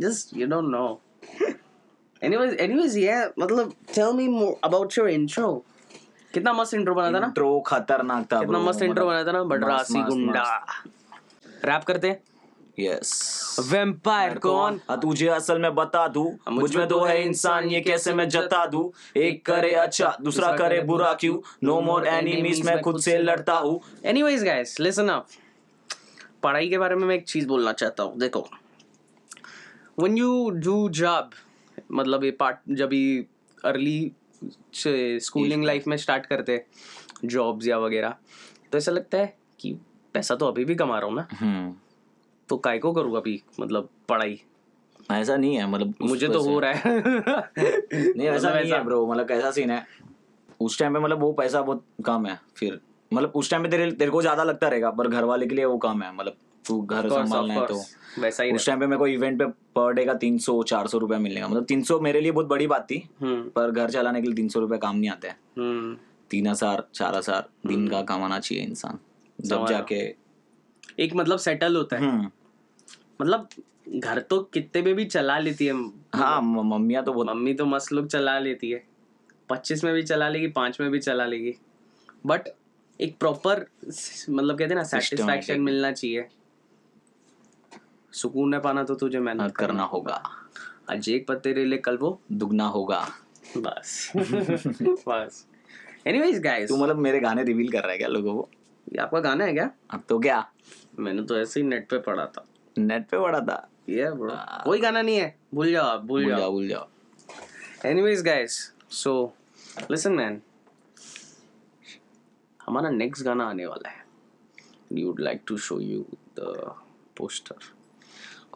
Just 0.00 0.36
you 0.36 0.46
don't 0.46 0.68
know 0.68 1.00
anyways 2.22 2.54
anyways 2.54 2.96
ये 2.98 3.26
मतलब 3.38 3.72
tell 3.94 4.12
me 4.12 4.28
more 4.28 4.56
about 4.64 4.98
your 4.98 5.08
intro 5.08 5.64
कितना 6.34 6.52
मस्त 6.52 6.74
इंट्रो 6.74 6.94
बना 6.94 7.06
था 7.06 7.20
ना। 7.20 7.26
इंट्रो 7.26 7.60
खतरनाक 7.60 8.32
था 8.32 8.40
कितना 8.40 8.58
मस्त 8.58 8.82
इंट्रो 8.82 9.04
मतलब 9.04 9.08
बनाया 9.08 9.24
था 9.26 9.32
ना 9.32 9.42
बडरासी 9.44 10.02
गुंडा। 10.02 10.44
रैप 11.64 11.84
करते 11.84 12.18
यस 12.78 13.56
वैम्पायर 13.62 14.38
कौन? 14.38 14.80
हाँ 14.88 14.98
तुझे 15.00 15.26
असल 15.28 15.58
में 15.60 15.74
बता 15.74 16.06
दू 16.08 16.24
मुझमें 16.50 16.86
दो 16.88 17.00
है 17.04 17.22
इंसान 17.22 17.68
ये 17.70 17.80
कैसे 17.80 18.14
मैं 18.14 18.28
जता 18.28 18.64
दूँ? 18.66 18.90
एक 19.16 19.44
करे 19.46 19.72
अच्छा 19.76 20.16
दूसरा 20.22 20.50
करे 20.56 20.80
बुरा 20.82 21.12
क्यों? 21.20 21.38
नो 21.64 21.80
मोर 21.80 22.06
एनिमीज 22.08 22.64
मैं 22.66 22.80
खुद 22.82 23.00
से 23.00 23.18
लड़ता 23.18 23.54
हूँ। 23.54 23.80
एनीवेज 24.04 24.44
गाइस 24.44 24.78
लिसन 24.80 25.08
अप 25.08 25.26
पढ़ाई 26.42 26.68
के 26.68 26.78
बारे 26.78 26.94
में 26.96 27.06
मैं 27.06 27.14
एक 27.16 27.24
चीज़ 27.28 27.46
बोलना 27.48 27.72
चाहता 27.74 28.02
हूँ 28.02 28.18
देखो। 28.20 28.48
व्हेन 29.98 30.16
यू 30.18 30.50
डू 30.56 30.88
जॉब 30.90 31.30
मतलब 31.92 32.24
ये 32.24 32.30
पार्ट 32.40 32.58
जब 32.70 32.88
भी 32.88 33.26
अर्ली 33.64 34.12
स्कूलिंग 34.74 35.64
लाइफ 35.64 35.86
में 35.88 35.96
स्टार्ट 35.96 36.26
करते 36.26 36.64
जॉब्स 37.24 37.66
या 37.66 37.78
वगैरह 37.78 38.14
तो 38.72 38.78
ऐसा 38.78 38.92
लगता 38.92 39.18
है 39.18 39.34
कि 39.60 39.72
पैसा 40.14 40.34
तो 40.34 40.46
अभी 40.46 40.64
भी 40.64 40.74
कमा 40.74 40.98
रहा 40.98 41.08
हूँ 41.08 41.16
ना। 41.16 41.26
हम्म। 41.32 41.74
तो 42.48 42.56
काय 42.58 42.78
को 42.78 42.92
करूँ 42.92 43.16
अभी? 43.16 43.40
मतलब 43.60 43.88
पढ़ाई? 44.08 44.40
ऐसा 45.10 45.36
नहीं 45.36 45.54
है 45.56 45.66
मतलब 45.70 45.94
मुझे 46.02 46.28
तो 46.28 46.42
हो 46.42 46.58
रहा 46.60 46.72
है। 46.72 46.98
नहीं 46.98 48.28
ऐसा 48.28 48.48
मतलब 48.48 48.60
नहीं 48.60 48.72
है 48.72 48.82
ब्रो 48.84 49.06
मतलब 49.06 49.28
कैसा 49.28 49.50
सीन 49.50 49.70
है। 49.70 49.84
उस 50.60 50.78
टाइम 50.78 50.94
पे 50.94 51.00
मतलब 51.00 51.20
वो 51.20 51.32
पैसा 51.32 51.62
बहुत 51.62 51.84
कम 52.04 52.26
है 52.26 52.38
फिर। 52.56 52.80
मतलब 53.10 53.32
उस 53.36 53.50
टाइम 53.50 53.62
पे 53.62 53.68
तेरे 53.68 53.90
तेरे 53.92 54.10
को 54.10 54.20
ज़्यादा 54.22 54.44
लगता 54.44 54.68
रहेगा 54.68 54.90
पर 54.90 55.08
घर 55.08 55.24
वाले 55.24 55.46
के 55.46 55.54
लिए 55.54 55.64
वो 55.64 55.76
कम 55.78 56.02
है 56.02 56.14
मतलब 56.14 56.36
तू 56.64 56.80
घर 56.80 57.08
संभालना 57.08 57.54
है 57.54 57.66
तो। 57.66 57.80
वैसा 58.20 58.42
ही 58.42 58.52
उस 58.52 58.66
टाइम 58.66 58.80
पे 58.80 58.86
मेरे 58.86 58.98
को 58.98 59.06
इवेंट 59.06 59.38
पे 59.38 59.46
पर 59.74 59.92
डे 59.92 60.04
का 60.04 60.14
तीन 60.14 60.38
सौ 60.38 60.62
चार 60.62 60.86
सौ 60.86 60.98
रुपया 60.98 61.18
मिलेगा 61.18 61.48
मतलब 61.48 61.64
तीन 61.64 61.82
सौ 61.82 61.98
मेरे 62.00 62.20
लिए 62.20 62.32
बहुत 62.32 62.46
बड़ी 62.46 62.66
बात 62.66 62.86
थी 62.90 63.02
हम्म। 63.20 63.42
पर 63.48 63.70
घर 63.70 63.90
चलाने 63.90 64.20
के 64.20 64.26
लिए 64.26 64.36
तीन 64.36 64.48
सौ 64.48 64.60
रुपया 64.60 64.78
काम 64.78 64.96
नहीं 64.96 65.10
आते। 65.10 65.28
हैं 65.28 65.36
हम्म। 65.58 65.96
तीन 66.30 66.46
हज़ार 66.46 66.84
चार 66.94 67.16
हज़ार 67.16 67.48
दिन 67.66 67.88
का 67.88 68.02
कमाना 68.02 68.38
चाहिए 68.38 68.64
इंसान। 68.64 68.98
जब 69.38 69.66
जाके 69.66 70.02
एक 70.98 71.14
मतलब 71.14 71.38
सेटल 71.38 71.76
होता 71.76 71.96
है। 71.96 72.02
हम्म। 72.02 72.30
मतलब 73.20 73.48
घर 73.88 74.20
तो 74.20 74.40
कितने 74.40 74.82
में 74.82 74.94
भी 74.94 75.04
चला 75.04 75.38
लेती 75.38 75.66
है। 75.66 75.90
हाँ 76.14 76.42
मम्मियाँ 76.42 77.04
तो 77.04 77.24
मम्मी 77.24 77.54
तो 77.54 77.66
मस्त 77.66 77.92
लोग 77.92 78.06
चला 78.06 78.38
लेती 78.38 78.70
है। 78.70 78.84
पच्चीस 79.48 79.84
में 79.84 79.94
भी 79.94 80.02
चला 80.02 80.28
लेगी 80.28 80.46
पाँच 80.46 80.80
में 80.80 80.90
भी 80.90 80.98
चला 80.98 81.26
लेगी। 81.26 81.54
बट 82.26 82.42
एक 83.00 83.18
प्रॉपर 83.18 83.66
मतलब 84.30 84.58
कहते 84.58 84.74
हैं 84.74 84.74
ना 84.74 84.82
सेटिस्फैक्शन 84.82 85.60
मिलना 85.60 85.92
चाहिए। 85.92 86.28
सुकून 88.12 88.48
में 88.48 88.60
पाना 88.60 88.84
तो 88.84 88.94
तुझे 88.94 89.20
मेहनत 89.20 89.40
मेहनत 89.40 89.56
करना 89.56 89.82
होगा। 89.82 90.22
आज 90.90 91.08
एक 91.08 91.26
पत्ते 91.26 91.54
ले 91.54 91.64
ले 91.64 91.76
कल 91.76 91.96
वो 91.96 92.20
दुगना 92.32 92.66
होगा। 92.66 93.08
बस। 93.56 94.12
बस। 95.08 95.46
एनीवेज 96.06 96.40
गाइस 96.40 96.68
तू 96.68 96.76
मतलब 96.76 96.96
मेरे 96.96 97.20
गाने 97.20 97.42
रिवील 97.42 97.72
कर 97.72 97.82
रहा 97.82 97.92
है 97.92 97.98
क्या 97.98 98.08
लोगों 98.08 98.34
को? 98.34 98.48
ये 98.88 98.98
आपका 98.98 99.20
गाना 99.20 99.44
है 99.44 99.52
क्या? 99.52 99.70
अब 99.90 100.02
तो 100.08 100.18
क्या? 100.18 100.50
मैंने 100.98 101.22
तो 101.22 101.38
ऐसे 101.38 101.60
ही 101.60 101.66
नेट 101.66 101.90
पे 101.90 101.98
पढ़ा 101.98 102.26
था। 102.26 102.46
नेट 102.78 103.08
पे 103.08 103.18
पड़ा 103.18 103.40
था? 103.40 103.68
ये 103.88 104.10
ब्रो 104.10 104.62
कोई 104.64 104.80
गाना 104.80 105.02
नहीं 105.02 105.16
है। 105.16 105.38
भूल 105.54 105.72
जाओ 105.72 105.86
आप 105.86 106.00
भूल 106.00 106.28
जाओ। 106.28 106.50
भूल 106.50 106.68
जाओ। 106.68 106.88
Anyways, 107.86 108.20
guys, 108.26 108.72
so 109.02 109.32
listen, 109.90 110.16
man. 110.18 110.36
हमारा 112.66 112.90
नेक्स्ट 112.90 113.24
गाना 113.24 113.44
आने 113.44 113.66
वाला 113.66 113.88
है। 113.88 114.04
We 114.92 115.04
would 115.04 115.20
like 115.20 115.42
to 115.46 115.56
show 115.56 115.80
you 115.80 116.06
the 116.38 116.74
poster 117.16 117.54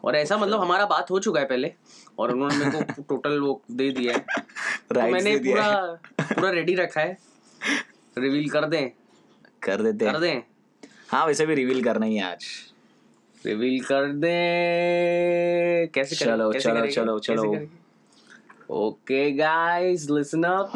और 0.03 0.15
ऐसा 0.15 0.37
मतलब 0.37 0.59
हमारा 0.59 0.85
बात 0.85 1.11
हो 1.11 1.19
चुका 1.19 1.39
है 1.39 1.45
पहले 1.45 1.73
और 2.19 2.31
उन्होंने 2.31 2.57
मेरे 2.57 2.83
को 2.83 3.01
टोटल 3.09 3.39
वो 3.39 3.61
दे 3.71 3.91
दिया 3.91 4.13
है। 4.13 4.19
तो 4.93 5.01
मैंने 5.01 5.37
पूरा 5.37 5.81
पूरा 6.21 6.49
रेडी 6.49 6.75
रखा 6.75 7.01
है। 7.01 7.17
रिवील 8.17 8.49
कर 8.49 8.65
दें। 8.65 8.91
कर 9.61 9.81
देते 9.81 10.05
कर 10.11 10.19
दे? 10.19 10.31
हाँ 11.09 11.25
वैसे 11.27 11.45
भी 11.45 11.55
रिवील 11.55 11.83
करना 11.83 12.05
ही 12.05 12.15
है 12.17 12.23
आज। 12.31 12.45
रिवील 13.45 13.79
कर 13.83 14.07
दे। 14.13 15.87
कैसे 15.95 16.15
कर? 16.15 16.25
चलो 16.25 16.51
कैसे 16.51 16.69
चलो, 16.69 17.19
चलो 17.19 17.19
चलो। 17.19 17.67
ओके 18.77 19.31
गाइस 19.31 20.09
लिसन 20.09 20.43
अप 20.43 20.71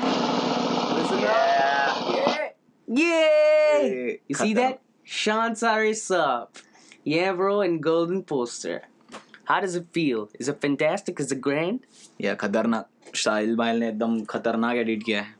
ये 2.89 4.87
शान 5.07 5.53
सारे 5.53 5.93
सब 5.93 6.47
ये 7.07 7.31
bro 7.33 7.63
in 7.63 7.79
golden 7.81 8.21
poster 8.29 8.81
how 9.49 9.61
does 9.61 9.77
feel 9.93 10.25
is 10.41 10.51
a 10.51 10.53
fantastic 10.61 11.21
is 11.21 11.33
a 11.35 11.37
grand 11.37 11.79
या 12.21 12.33
खतरनाक। 12.35 13.15
स्टाइल 13.15 13.55
बाइल 13.55 13.79
ने 13.79 13.87
एकदम 13.89 14.23
खतरनाक 14.23 14.75
एडिट 14.77 15.03
किया 15.03 15.21
है। 15.21 15.35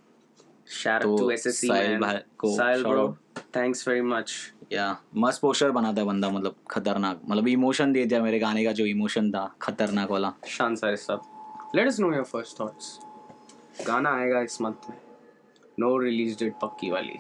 तो 0.71 1.17
to 1.17 1.29
SSC, 1.33 1.67
साहिल. 1.67 1.97
भाई 1.99 2.17
को 2.37 2.55
bro. 2.83 2.99
out. 2.99 3.43
Thanks 3.53 3.83
very 3.87 4.03
much. 4.03 4.33
या 4.73 4.95
मस्त 5.17 5.41
पोस्टर 5.41 5.71
बनाता 5.71 6.01
है 6.01 6.07
बंदा 6.07 6.29
मतलब 6.29 6.55
खतरनाक 6.71 7.21
मतलब 7.27 7.47
इमोशन 7.47 7.93
दे 7.93 8.05
दिया 8.05 8.21
मेरे 8.23 8.39
गाने 8.39 8.63
का 8.63 8.71
जो 8.71 8.85
इमोशन 8.85 9.31
था 9.31 9.45
खतरनाक 9.61 10.11
वाला 10.11 10.33
Sean 10.47 10.77
Saris 10.77 11.07
up. 11.09 11.25
Let 11.75 11.87
us 11.87 11.99
know 11.99 12.11
your 12.13 12.25
first 12.25 12.61
thoughts. 12.61 12.91
गाना 13.87 14.09
आएगा 14.15 14.41
इस 14.41 14.61
मंथ 14.61 14.89
में 14.89 14.97
नो 15.79 15.97
रिलीज़ 15.97 16.37
डेट 16.39 16.53
पक्की 16.61 16.89
वाली 16.91 17.19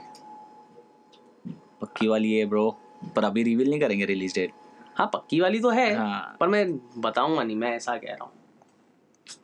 पक्की 1.81 2.07
वाली 2.07 2.33
है 2.33 2.45
ब्रो 2.45 2.69
पर 3.15 3.23
अभी 3.23 3.43
रिवील 3.43 3.69
नहीं 3.69 3.79
करेंगे 3.79 4.05
रिलीज़ 4.05 4.33
डेट 4.35 4.53
हाँ 4.95 5.09
पक्की 5.13 5.39
वाली 5.39 5.59
तो 5.59 5.69
है 5.69 5.93
हाँ। 5.95 6.37
पर 6.39 6.47
मैं 6.47 6.65
बताऊँगा 7.01 7.43
नहीं 7.43 7.55
मैं 7.57 7.75
ऐसा 7.75 7.95
कह 7.97 8.13
रहा 8.13 8.23
हूँ 8.23 8.31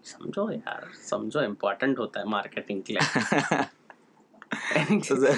समझो 0.05 0.49
यार 0.51 0.87
समझो 1.09 1.41
इम्पोर्टेंट 1.41 1.99
होता 1.99 2.19
है 2.19 2.27
मार्केटिंग 2.29 2.81
के 2.87 2.93
लिए 2.93 3.63
तो 4.91 5.33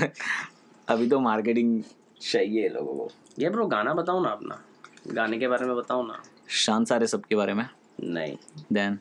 अभी 0.87 1.07
तो 1.09 1.19
मार्केटिंग 1.19 1.81
चाहिए 2.21 2.69
लोगों 2.69 2.93
को। 2.95 3.09
ये 3.39 3.49
ब्रो 3.49 3.65
गाना 3.67 3.93
बताओ 3.93 4.23
ना 4.23 4.29
अपना। 4.29 4.61
गाने 5.07 5.37
के 5.39 5.47
बारे 5.47 5.65
में 5.65 5.75
बताओ 5.75 6.05
ना। 6.07 6.21
शान 6.49 6.85
सारे 6.85 7.07
सबके 7.07 7.35
बारे 7.35 7.53
में? 7.53 7.67
नहीं। 8.03 8.35
देन 8.73 8.99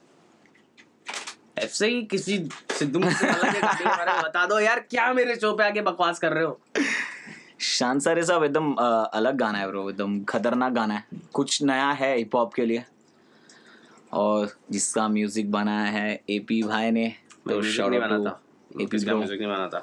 ऐसे 1.59 1.87
ही 1.89 2.03
किसी 2.03 2.37
सिद्धू 2.71 3.01
के 3.01 3.33
बारे 3.33 4.13
में 4.13 4.23
बता 4.23 4.45
दो 4.47 4.59
यार 4.61 4.81
क्या 4.81 5.13
मेरे 5.13 5.35
शो 5.37 5.53
पे 5.57 5.65
आके 5.65 5.81
बकवास 5.81 6.19
कर 6.19 6.33
रहे 6.33 6.45
हो? 6.45 6.61
शान 7.61 8.01
सारे 8.01 8.25
सब 8.25 8.45
एकदम 8.45 8.73
अलग 8.75 9.37
गाना 9.37 9.59
है 9.59 9.69
ब्रो 9.69 9.89
एकदम 9.91 10.23
खतरनाक 10.25 10.73
गाना 10.73 10.95
है। 10.95 11.05
कुछ 11.35 11.63
नया 11.63 11.91
है 11.93 12.17
हिप 12.17 12.35
हॉप 12.35 12.55
के 12.55 12.67
लिए। 12.67 12.85
और 14.13 14.49
जिसका 14.71 15.09
म्यूज़िक 15.09 15.51
बनाया 15.53 15.91
है 15.91 16.21
एपी 16.31 16.63
भाई 16.63 16.91
ने 16.91 17.09
तो 17.49 17.61
नहीं 17.61 18.01
बना 18.01 18.19
था। 18.25 18.41
म्यूज़िक 18.77 19.09
नहीं 19.09 19.49
बना 19.49 19.69
था 19.69 19.83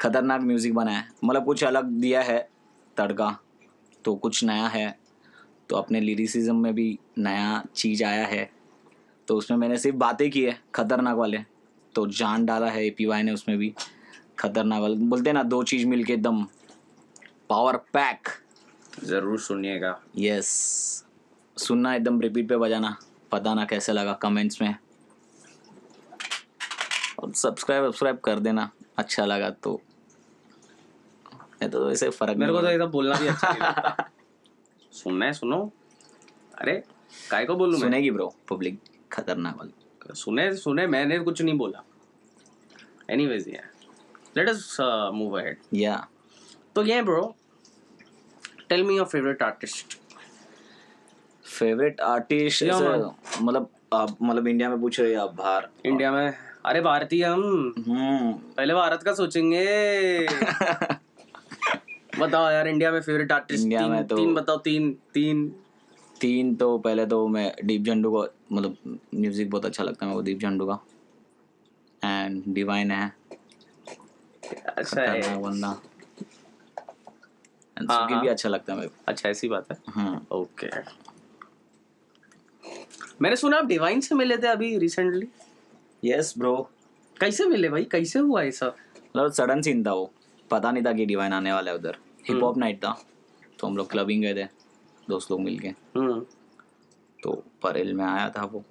खतरनाक 0.00 0.40
म्यूज़िक 0.42 0.74
बनाया 0.74 0.98
है। 0.98 1.08
मतलब 1.24 1.44
कुछ 1.44 1.64
अलग 1.64 1.84
दिया 2.00 2.22
है 2.22 2.38
तड़का 2.96 3.36
तो 4.04 4.14
कुछ 4.16 4.42
नया 4.44 4.66
है 4.68 4.98
तो 5.70 5.76
अपने 5.76 6.00
लिरिसिज्म 6.00 6.56
में 6.56 6.74
भी 6.74 6.98
नया 7.18 7.62
चीज़ 7.74 8.04
आया 8.04 8.26
है। 8.26 8.48
तो 9.28 9.36
उसमें 9.36 9.58
मैंने 9.58 9.78
सिर्फ़ 9.78 9.96
बातें 9.96 10.30
की 10.30 10.42
है 10.44 10.58
खतरनाक 10.74 11.16
वाले। 11.16 11.38
तो 11.94 12.06
जान 12.08 12.44
डाला 12.46 12.70
है 12.70 12.86
ए 12.86 12.90
पी 12.90 13.06
वाई 13.06 13.22
ने 13.22 13.32
उसमें 13.32 13.56
भी 13.58 13.72
खतरनाक 14.38 14.80
वाले। 14.80 14.94
बोलते 14.96 15.30
हैं 15.30 15.34
ना 15.34 15.42
दो 15.44 15.62
चीज़ 15.64 15.86
मिलके 15.86 16.12
एकदम 16.12 16.42
पावर 17.50 17.76
पैक 17.92 18.28
ज़रूर 19.04 19.38
सुनिएगा। 19.40 19.98
यस 20.18 20.48
सुनना 21.56 21.94
एकदम 21.94 22.20
रिपीट 22.20 22.48
पे 22.48 22.56
बजाना। 22.56 22.96
पता 23.32 23.54
ना 23.54 23.64
कैसे 23.64 23.92
लगा 23.92 24.12
कमेंट्स 24.12 24.60
में। 24.62 24.74
और 27.18 27.32
सब्सक्राइब 27.32 27.84
सब्सक्राइब 27.84 28.18
कर 28.24 28.38
देना। 28.40 28.70
अच्छा 28.98 29.24
लगा 29.24 29.50
तो। 29.50 29.80
नहीं 31.60 31.70
तो 31.70 31.84
वैसे 31.88 32.08
फ़र्क 32.10 32.36
मेरे 32.38 32.52
को 32.52 32.60
तो 32.60 32.70
ये 32.70 32.78
सब 32.78 32.90
बोलना 32.90 33.16
भी 33.16 33.26
अच्छा 33.26 33.50
नहीं 33.50 33.60
लगता। 33.62 34.10
सुनना 34.92 35.26
है 35.26 35.32
सुनो। 35.32 35.60
अरे 36.58 36.82
काय 37.30 37.44
को 37.44 37.54
बोलूँ 37.54 37.72
मैं? 37.72 37.80
सुनेगी 37.80 38.10
ब्रो 38.10 38.34
पब्लिक 38.50 38.78
खतरनाक 39.12 39.56
वाली। 39.56 40.14
सुने 40.14 40.52
सुने 40.56 40.86
मैंने 40.86 41.18
कुछ 41.18 41.42
नहीं 41.42 41.54
बोला। 41.58 41.82
एनीवेज 43.10 43.48
या 43.48 43.62
लेट 44.36 44.48
अस 44.48 44.76
मूव 45.14 45.38
अहेड 45.40 45.58
या 45.74 45.96
तो 46.74 46.82
ये 46.82 47.02
bro 47.02 47.34
tell 48.68 48.84
me 48.84 48.96
your 48.96 49.06
favourite 49.06 49.42
artist 49.42 49.96
favourite 51.44 52.00
artist 52.00 52.62
मतलब 53.42 53.68
आप 53.94 54.16
मतलब 54.22 54.46
इंडिया 54.48 54.68
में 54.70 54.80
पूछ 54.80 54.98
रहे 55.00 55.10
हैं 55.10 55.18
आप 55.18 55.34
बाहर? 55.34 55.68
इंडिया 55.86 56.10
में 56.12 56.32
अरे 56.66 56.80
भारतीय 56.80 57.24
हम। 57.24 57.74
हम्म। 57.88 58.32
पहले 58.32 58.74
भारत 58.74 59.02
का 59.02 59.14
सोचेंगे। 59.14 59.66
बताओ 62.18 62.50
यार 62.50 62.68
इंडिया 62.68 62.90
में 62.90 63.00
फेवरेट 63.00 63.32
आर्टिस्ट 63.32 63.62
इंडिया 63.62 63.80
तीन, 63.80 63.90
में 63.90 64.06
तो- 64.06 64.18
तीन 64.18 64.34
बताओ 64.34 64.56
तीन 64.56 64.96
तीन। 65.14 65.48
तीन 66.20 66.54
तो 66.54 66.78
पहले 66.78 67.06
तो 67.06 67.28
मैं 67.28 67.56
दीप 67.64 67.82
झंडू 67.82 68.10
को 68.10 68.26
मतलब 68.52 69.00
म्यूज़िक 69.14 69.50
बहुत 69.50 69.66
अच्छा 69.66 69.84
लगता 69.84 70.06
है 70.06 70.10
मेरे 70.10 70.18
को 70.18 70.22
दीप 70.22 70.38
झंडू 70.38 70.66
का। 70.66 70.78
एंड 72.04 72.42
डिवाइन 72.48 72.90
है। 72.90 73.12
अच्छा 74.66 75.02
है। 75.02 75.42
बंदा। 75.42 75.80
एंड 77.78 77.90
हाँ, 77.90 78.00
सुकी 78.00 78.14
हाँ। 78.14 78.22
भी 78.22 78.28
अच्छा 78.28 78.48
लगता 78.48 78.72
है 78.72 78.78
मेरे 78.78 78.90
अच्छा 79.08 79.28
ऐसी 79.28 79.48
बात 79.48 79.70
है? 79.72 79.78
हम्म 79.88 80.20
ओके 80.30 80.68
मैंने 83.22 83.36
सुना 83.36 83.56
आप 83.56 83.64
डिवाइन 83.64 84.00
से 84.00 84.14
मिले 84.14 84.36
थे 84.36 84.46
अभी 84.46 84.78
रिसेंटली 84.78 85.26
यस 86.06 86.34
ब्रो 86.38 86.70
कैसे 87.20 87.46
मिले 87.46 87.68
भाई? 87.68 87.84
कैसे 87.84 88.18
हुआ 88.18 88.42
ये 88.42 88.52
सब? 88.52 88.76
मतलब 89.16 89.32
सडन 89.32 89.62
सीन 89.62 89.86
था 89.86 89.92
वो। 89.92 90.12
पता 90.50 90.72
नहीं 90.72 90.84
था 90.84 90.92
कि 90.92 91.06
डिवाइन 91.06 91.32
आने 91.32 91.52
वाला 91.52 91.70
है 91.70 91.76
उधर। 91.76 91.96
हिप 92.28 92.42
हॉप 92.42 92.58
नाइट 92.58 92.76
था। 92.78 93.06
तो 93.58 93.66
हम 93.66 93.76
लोग 93.76 93.90
क्लबिंग 93.90 94.22
गए 94.22 94.34
थे 94.34 94.48
दोस्त 95.08 95.30
लोग 95.30 95.40
मिलके। 95.40 95.68
हम्म। 95.68 96.26
तो 97.22 97.44
परेल 97.62 97.94
में 97.94 98.04
आया 98.04 98.28
था 98.28 98.44
वो। 98.44 98.64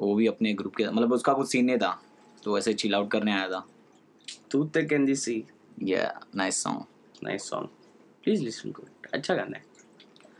वो 0.00 0.14
भी 0.14 0.26
अपने 0.26 0.54
ग्रुप 0.54 0.76
के 0.76 0.86
मतलब 0.86 1.12
उसका 1.12 1.32
कुछ 1.32 1.50
सीन 1.50 1.64
नहीं 1.64 1.78
था। 1.78 2.02
तो 2.42 2.58
ऐसे 2.58 2.74
चिल 2.74 2.94
आउट 2.94 3.10
करने 3.10 3.32
आया 3.32 3.48
था। 3.48 3.66
तू 4.50 4.64
ते 4.64 4.82
can 4.82 5.14
see 5.14 5.44
yeah 5.82 6.20
nice 6.34 6.62
song 6.62 6.84
nice 7.24 7.50
song 7.50 7.68
please 8.24 8.42
listen 8.42 8.72
to 8.72 8.82
it 8.82 9.06
अच्छा 9.14 9.34
गाना 9.34 9.56
है। 9.56 9.64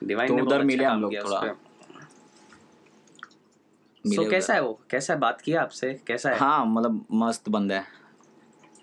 डिवाइन 0.05 0.29
तो 0.29 0.37
ने 0.37 0.43
उधर 0.43 0.55
अच्छा 0.55 0.67
मिले 0.67 0.85
हम 0.85 1.01
लोग 1.01 1.15
थोड़ा। 1.15 1.57
मिले 4.07 4.17
सो 4.17 4.31
कैसा 4.31 4.55
है 4.55 4.63
वो? 4.63 4.81
कैसा 4.91 5.13
है 5.15 5.19
बात 5.21 5.41
किया 5.41 5.63
आपसे? 5.63 5.93
कैसा 6.07 6.31
है? 6.31 6.39
हाँ 6.39 6.65
मतलब 6.67 7.07
मस्त 7.13 7.49
बंदा 7.49 7.75
है। 7.75 7.85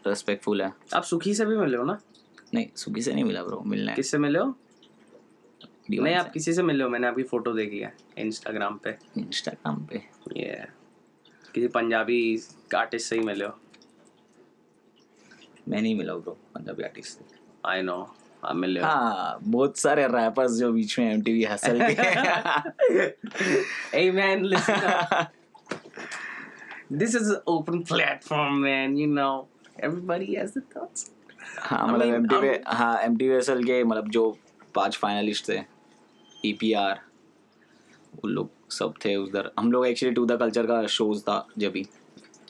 रेस्पेक्टफुल 0.07 0.61
है। 0.61 0.71
आप 0.93 1.03
सुखी 1.03 1.33
से 1.33 1.45
भी 1.45 1.57
मिले 1.57 1.77
हो 1.77 1.83
ना? 1.85 1.99
नहीं 2.53 2.67
सुखी 2.75 3.01
से 3.01 3.13
नहीं 3.13 3.23
मिला 3.23 3.43
ब्रो 3.43 3.61
मिलना 3.65 3.91
है। 3.91 3.95
किससे 3.95 4.17
मिले 4.17 4.39
हो? 4.39 4.53
नहीं 5.91 6.15
आप 6.15 6.31
किसी 6.31 6.53
से 6.53 6.63
मिले 6.63 6.83
हो? 6.83 6.89
मैंने 6.89 7.07
आपकी 7.07 7.23
फ़ोटो 7.23 7.53
देखी 7.53 7.79
है 7.79 7.93
इंस्टाग्राम 8.17 8.77
पे। 8.77 8.97
इंस्टाग्राम 9.17 9.85
पे। 9.85 10.01
ये 10.37 10.65
किसी 11.53 11.67
पंजाबी 11.67 12.19
आर्टिस्ट 12.75 13.09
से 13.09 13.15
ही 13.15 13.21
मिले 13.21 13.45
हो? 13.45 13.57
मैं 15.67 15.81
नहीं 15.81 15.95
मिला 15.95 16.13
ब्रो 16.13 16.37
पंजाबी 16.55 16.83
आर्टिस्ट 16.83 17.19
से। 17.19 17.25
आई 17.65 17.81
नो 17.81 18.15
आप 18.45 18.55
मिले 18.55 18.79
हाँ 18.81 19.37
बहुत 19.41 19.77
सारे 19.77 20.07
रैपर्स 20.07 20.51
जो 20.59 20.71
बीच 20.73 20.97
में 20.99 21.13
एमटीवी 21.13 21.43
हसल 21.45 21.79
के 21.89 21.95
hey 23.93 24.11
man 24.11 24.43
listen 24.53 24.85
up. 24.91 25.31
This 27.01 27.15
is 27.15 27.29
an 27.29 27.41
open 27.47 27.83
platform 27.83 28.61
man 28.61 28.97
you 28.97 29.07
know. 29.07 29.47
Everybody 29.79 30.35
has 30.35 30.53
the 30.53 30.61
thoughts. 30.73 31.09
हाँ 31.59 31.87
मतलब 31.87 32.13
एमटीवी 32.15 32.49
हाँ 32.67 32.97
एमटीवी 33.03 33.35
हसल 33.35 33.63
के 33.63 33.83
मतलब 33.83 34.09
जो 34.09 34.25
पाँच 34.75 34.97
फाइनलिस्ट 34.97 35.49
थे 35.49 35.59
ईपीआर 36.45 36.99
वो 38.15 38.29
लोग 38.29 38.49
सब 38.71 38.93
थे 39.05 39.15
उधर। 39.15 39.51
हम 39.59 39.71
लोग 39.71 39.85
एक्चुअली 39.87 40.13
टू 40.15 40.25
द 40.25 40.37
कल्चर 40.39 40.65
का 40.67 40.85
शोज़ 40.95 41.21
था 41.23 41.45
जब 41.57 41.71
भी। 41.71 41.85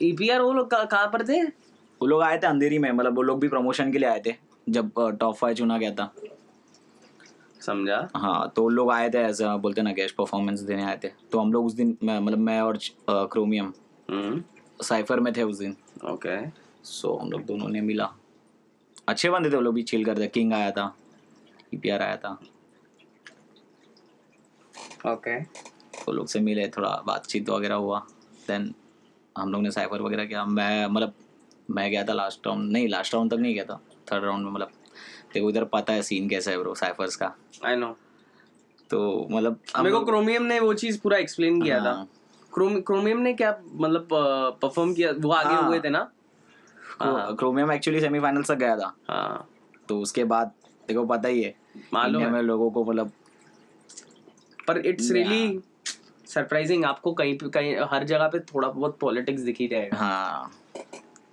ईपीआर 0.02 0.42
वो 0.42 0.54
लोग 0.54 0.70
कहाँ 0.72 1.08
पर 1.14 1.28
थे? 1.28 1.42
वो 1.44 2.08
लोग 2.08 2.22
आए 2.24 2.38
थे 2.38 2.48
अंधेरी 2.48 2.78
में 2.80 2.92
मतलब 2.92 3.16
वो 3.16 3.22
लोग 3.22 3.40
भी 3.40 3.48
प्रमोशन 3.48 3.92
के 3.92 3.98
लिए 4.00 4.10
आए 4.10 4.22
थे। 4.26 4.36
जब 4.68 4.92
टॉप 5.20 5.36
फाइव 5.36 5.56
चुना 5.56 5.78
गया 5.78 5.92
था। 5.92 6.14
समझा? 7.62 8.08
हाँ 8.16 8.52
तो 8.56 8.68
लोग 8.70 8.92
आए 8.92 9.10
थे 9.10 9.18
एज 9.20 9.42
बोलते 9.42 9.82
ना 9.82 9.92
गेस्ट 9.94 10.16
परफॉर्मेंस 10.16 10.60
देने 10.62 10.84
आए 10.84 11.00
थे। 11.04 11.10
तो 11.32 11.40
हम 11.40 11.54
लोग 11.54 11.66
उस 11.66 11.74
दिन 11.74 11.98
मतलब 12.04 12.38
मैं 12.40 12.60
और 12.62 12.80
क्रोमियम 13.06 13.74
हम्म। 14.10 14.44
साइफर 14.84 15.20
में 15.20 15.32
थे 15.36 15.44
उस 15.44 15.58
दिन। 15.58 15.76
ओके 16.10 16.38
सो 16.86 17.16
हम 17.18 17.32
लोग 17.32 17.46
दोनों 17.46 17.70
ने 17.70 17.82
मिला। 17.82 18.10
अच्छे 19.08 19.30
बंदे 19.30 19.50
थे 19.50 19.56
वो 19.56 19.62
लोग 19.62 19.76
भी 19.76 19.84
चिल 19.84 20.06
करते। 20.06 20.28
किंग 20.28 20.54
आया 20.54 20.72
था 20.72 20.94
ईपीआर 21.74 22.02
आया 22.02 22.18
था। 22.18 22.38
ओके 25.06 25.38
वो 25.40 26.12
लोग 26.12 26.28
से 26.28 26.40
मिले 26.40 26.68
थोड़ा 26.68 26.90
बातचीत 27.08 27.50
वगैरह 27.50 27.76
हुआ। 27.76 28.00
देन 28.48 28.74
हम 29.38 29.52
लोग 29.52 29.62
ने 29.62 29.72
साइफर 29.72 30.02
वगैरह 30.02 30.26
किया। 30.26 30.46
मैं 30.46 30.86
मतलब 30.88 31.14
मैं 31.72 31.90
गया 31.92 32.04
था 32.04 32.14
लास्ट 32.14 32.48
राउंड 32.48 32.72
नहीं 32.72 32.88
लास्ट 32.90 33.14
राउंड 33.14 33.32
तक 33.32 33.38
नहीं 33.38 33.54
गया 33.56 33.66
था। 33.66 33.82
थर्ड 34.12 34.24
राउंड 34.24 34.46
में 34.46 34.52
मतलब 34.52 34.72
देखो 35.34 35.50
इधर 35.50 35.64
पता 35.66 35.94
है 35.94 36.02
सीन 36.02 36.30
कैसा 36.30 36.52
है 36.52 36.58
ब्रो 36.58 36.74
साइफर्स 36.76 37.16
का। 37.16 37.36
आई 37.66 37.76
नो 37.76 37.96
तो 38.90 39.28
मतलब 39.32 39.60
मेरे 39.78 39.92
को 39.92 40.04
क्रोमियम 40.06 40.44
ने 40.44 40.60
वो 40.60 40.74
चीज़ 40.74 41.00
पूरा 41.02 41.18
एक्सप्लेन 41.18 41.62
किया 41.62 41.80
था। 41.80 41.92
हाँ। 41.92 42.08
क्रोमियम 42.54 43.20
ने 43.20 43.34
क्या 43.34 43.58
मतलब 43.66 44.08
परफॉर्म 44.62 44.94
किया? 44.94 45.12
वो 45.12 45.32
आगे 45.32 45.54
हाँ। 45.54 45.68
हुए 45.68 45.80
थे 45.80 45.90
ना? 45.90 46.10
हाँ। 47.02 47.36
क्रोमियम 47.36 47.72
एक्चुअली 47.72 48.02
सेमीफाइनल 48.02 48.44
तक 48.44 48.56
गया 48.56 48.78
था। 48.78 48.94
हाँ। 49.10 49.48
तो 49.90 50.00
उसके 50.00 50.24
बाद 50.26 50.52
देखो 50.88 51.06
पता 51.06 51.30
ही 51.30 51.42
है 51.44 51.54
मालूम 51.94 52.24
है। 52.24 52.30
में 52.32 52.42
लोगों 52.42 52.70
को 52.72 52.84
मतलब 52.86 53.12
पर 54.68 54.78
इट्स 54.78 55.12
रियली 55.12 55.60
सरप्राइजिंग 56.28 56.86
आपको 56.86 57.12
कहीं 57.14 57.38
कहीं 57.38 57.76
हर 57.92 58.04
जगह 58.04 58.28
पे 58.28 58.40
थोड़ा 58.40 58.68
बहुत 58.68 58.98
पॉलिटिक्स 59.00 59.42
दिख 59.42 59.58
ही 59.60 59.68
जाएगा। 59.68 59.98
हाँ 59.98 60.52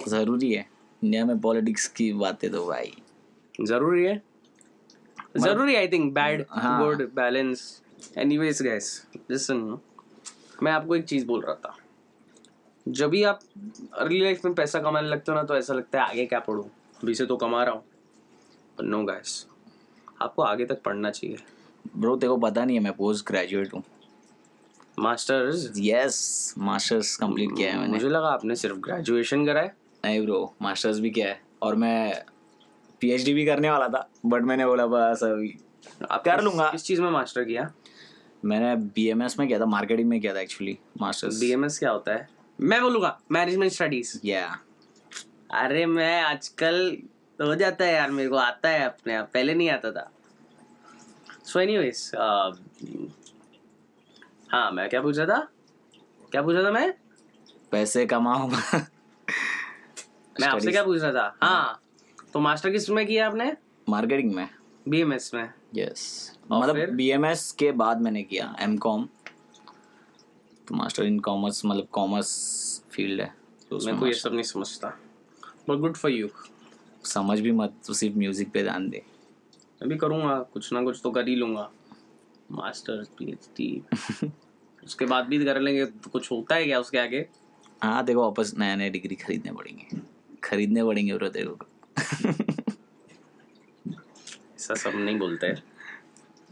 ज़रूरी 0.09 0.53
है। 0.53 0.69
इंडिया 1.03 1.25
में 1.25 1.39
पॉलिटिक्स 1.41 1.87
की 1.89 2.13
बातें 2.13 2.51
तो 2.53 2.67
भाई। 2.67 2.93
ज़रूरी 3.61 4.05
है। 4.05 4.23
ज़रूरी 5.37 5.77
I 5.77 5.89
think 5.89 6.13
bad. 6.15 6.45
Good 6.55 7.03
balance 7.15 7.83
anyways 8.19 8.63
guys 8.63 9.07
listen 9.31 9.79
मैं 10.63 10.73
आपको 10.73 10.97
एक 10.97 11.05
चीज़ 11.05 11.27
बोल 11.27 11.41
रहा 11.41 11.55
था। 11.55 11.77
जब 12.87 13.11
भी 13.11 13.23
आप 13.23 13.41
अर्ली 13.95 14.21
लाइफ 14.21 14.45
में 14.45 14.55
पैसा 14.55 14.81
कमाने 14.81 15.09
लगते 15.09 15.33
हो 15.33 15.37
ना 15.37 15.43
तो 15.43 15.57
ऐसा 15.57 15.75
लगता 15.75 16.03
है 16.03 16.09
आगे 16.11 16.27
क्या 16.27 16.41
पढ़ूं? 16.41 16.65
अभी 17.03 17.15
से 17.15 17.27
तो 17.27 17.37
कमा 17.37 17.63
रहा 17.65 17.75
हूँ। 17.75 17.85
पर 18.79 18.85
नो 18.85 19.03
गाइस 19.05 19.47
आपको 20.23 20.43
आगे 20.43 20.67
तक 20.67 20.83
पढ़ना 20.83 21.11
चाहिए। 21.11 21.37
ब्रो 21.97 22.17
तेरे 22.17 22.29
को 22.29 22.37
पता 22.37 22.65
नहीं 22.65 22.77
है 22.77 22.83
मैं 22.83 22.93
पोस्ट 22.93 23.27
ग्रेजुएट 23.27 23.75
हूँ। 23.75 23.83
मास्टर्स 24.99 25.71
यस 25.77 26.55
मास्टर्स 26.59 27.17
कंप्लीट 27.17 27.57
किया 27.57 27.73
है 27.73 27.79
मैंने। 27.79 27.93
मुझे 27.93 28.09
लगा 28.09 28.29
आपने 28.29 28.57
सिर्फ़ 28.57 28.79
ग्रेजुएशन 28.79 29.47
करा 29.47 29.61
है 29.61 29.77
नहीं 30.05 30.21
ब्रो 30.23 30.55
मास्टर्स 30.63 30.99
भी 31.01 31.11
किया 31.11 31.29
है? 31.29 31.41
और 31.63 31.75
मैं 31.77 32.23
पीएचडी 33.01 33.35
भी 33.35 33.45
करने 33.47 33.71
वाला 33.71 33.89
था 33.89 34.09
बट 34.27 34.43
मैंने 34.43 34.67
बोला 34.67 34.87
बस 34.87 35.23
अभी 35.25 35.55
आप 36.11 36.25
कर 36.25 36.41
लूँगा। 36.43 36.71
किस 36.71 36.85
चीज़ 36.85 37.01
में 37.03 37.11
मास्टर 37.11 37.45
किया? 37.45 37.71
मैंने 38.45 38.75
बीएमएस 38.95 39.39
में 39.39 39.47
किया 39.49 39.59
था 39.61 39.67
मार्केटिंग 39.67 40.09
में 40.09 40.21
किया 40.21 40.35
था 40.35 40.41
एक्चुअली 40.41 40.79
मास्टर्स 41.01 41.41
बीएमएस 41.41 41.79
क्या 41.79 41.91
होता 41.91 42.13
है? 42.13 42.29
मैं 42.61 42.81
बोलूँगा 42.83 43.19
मैनेजमेंट 43.33 43.73
स्टडीज़ 43.73 44.19
या 44.25 44.47
अरे 45.51 45.85
मैं 45.87 46.23
आजकल 46.23 46.97
हो 47.39 47.55
जाता 47.55 47.85
है 47.85 47.95
यार 47.95 48.11
मेरे 48.11 48.29
को 48.29 48.37
आता 48.37 48.69
है 48.69 48.85
अपने 48.85 49.15
आप 49.15 49.31
पहले 49.35 49.55
नहीं 49.55 49.71
आता 49.71 49.91
था। 49.93 50.11
सो 51.45 51.61
एनीवेज 51.61 52.11
हाँ 54.53 54.71
मैं 54.73 54.89
क्या 54.89 55.01
पूछ 55.03 55.19
रहा 55.19 55.27
था? 55.27 55.49
क्या 56.33 56.43
पूछ 56.43 56.55
रहा 56.57 56.65
था 56.65 56.71
मैं? 56.71 56.93
पैसे 57.71 58.07
कमाऊँगा। 58.07 58.87
मैं 60.41 60.49
आपसे 60.49 60.73
क्या 60.73 60.83
पूछ 60.85 61.01
रहा 61.03 61.13
था? 61.13 61.37
हाँ। 61.43 61.83
तो 62.33 62.41
मास्टर 62.41 62.71
किसमें 62.71 63.07
किया 63.07 63.27
आपने? 63.27 63.53
मार्केटिंग 63.89 64.35
में। 64.35 64.49
बीएमएस 64.89 65.31
में। 65.35 65.49
यस 65.77 66.33
मतलब? 66.51 66.77
बीएमएस 66.91 67.51
के 67.53 67.71
बाद 67.73 68.01
मैंने 68.01 68.23
किया 68.23 68.55
एम 68.61 68.77
कॉम 68.77 69.09
तो 70.69 70.75
मास्टर 70.75 71.05
इन 71.05 71.19
कॉमर्स 71.19 71.65
मतलब 71.65 71.87
कॉमर्स 71.93 72.31
फ़ील्ड 72.91 73.21
है 73.21 73.35
तो 73.71 73.79
मैं 73.87 73.99
को 73.99 74.07
ये 74.07 74.13
सब 74.13 74.33
नहीं 74.33 74.43
समझता। 74.43 74.89
बट 75.69 75.79
गुड 75.79 75.97
फॉर 75.97 76.11
यू 76.11 76.29
समझ 77.05 77.39
भी 77.41 77.53
मत 77.53 77.75
तो 77.87 77.95
सिर्फ़ 77.95 78.17
म्यूज़िक 78.19 78.51
पे 78.53 78.63
ध्यान 78.63 78.89
दे। 78.91 79.03
मैं 79.83 79.89
भी 79.89 79.97
करूँगा 79.97 80.39
कुछ 80.53 80.73
ना 80.73 80.83
कुछ 80.83 81.01
तो 81.03 81.11
कर 81.11 81.29
ही 81.29 81.35
लूँगा। 81.37 81.71
मास्टर 82.53 83.05
पीएचडी 83.19 83.83
उसके 84.85 85.07
बाद 85.07 85.27
भी 85.27 85.45
कर 85.45 85.61
लेंगे 85.61 85.85
तो 85.85 86.11
कुछ 86.11 86.31
होता 86.33 86.55
है 86.55 86.65
क्या 86.65 86.81
उसके 86.81 86.99
आगे? 86.99 87.27
हाँ 87.83 88.05
देखो 88.05 88.23
वापस 88.23 88.53
नया 88.59 88.77
नया 88.77 88.89
डिग्री 88.89 89.15
खरीदने 89.17 89.53
पड़ेंगे। 89.53 89.87
खरीदने 90.45 90.85
पड़ेंगे 90.85 91.15
ब्रो 91.15 91.29
तेरे 91.29 91.47
को। 91.47 91.67
ऐसा 94.57 94.75
सब 94.75 94.93
नहीं 94.95 95.19
बोलते। 95.19 95.53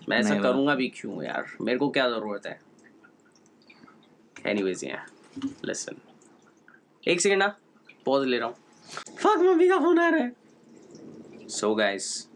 मैं 0.08 0.18
ऐसा 0.18 0.38
करूँगा 0.42 0.74
भी 0.74 0.88
क्यों 0.96 1.22
यार? 1.22 1.46
मेरे 1.60 1.78
को 1.78 1.88
क्या 1.90 2.08
ज़रूरत 2.10 2.46
है? 2.46 2.60
एनीवेज 4.46 4.84
या 4.84 5.04
लिसन 5.64 5.96
एक 7.04 7.20
सेकंड 7.20 7.38
ना 7.38 7.46
पॉज 8.04 8.26
ले 8.26 8.38
रहा 8.38 8.48
हूँ। 8.48 8.56
फक 9.16 9.38
मम्मी 9.38 9.68
का 9.68 9.78
फ़ोन 9.78 9.98
आ 9.98 10.08
रहा 10.08 10.20
है। 10.20 11.48
So 11.48 11.74
guys 11.74 12.28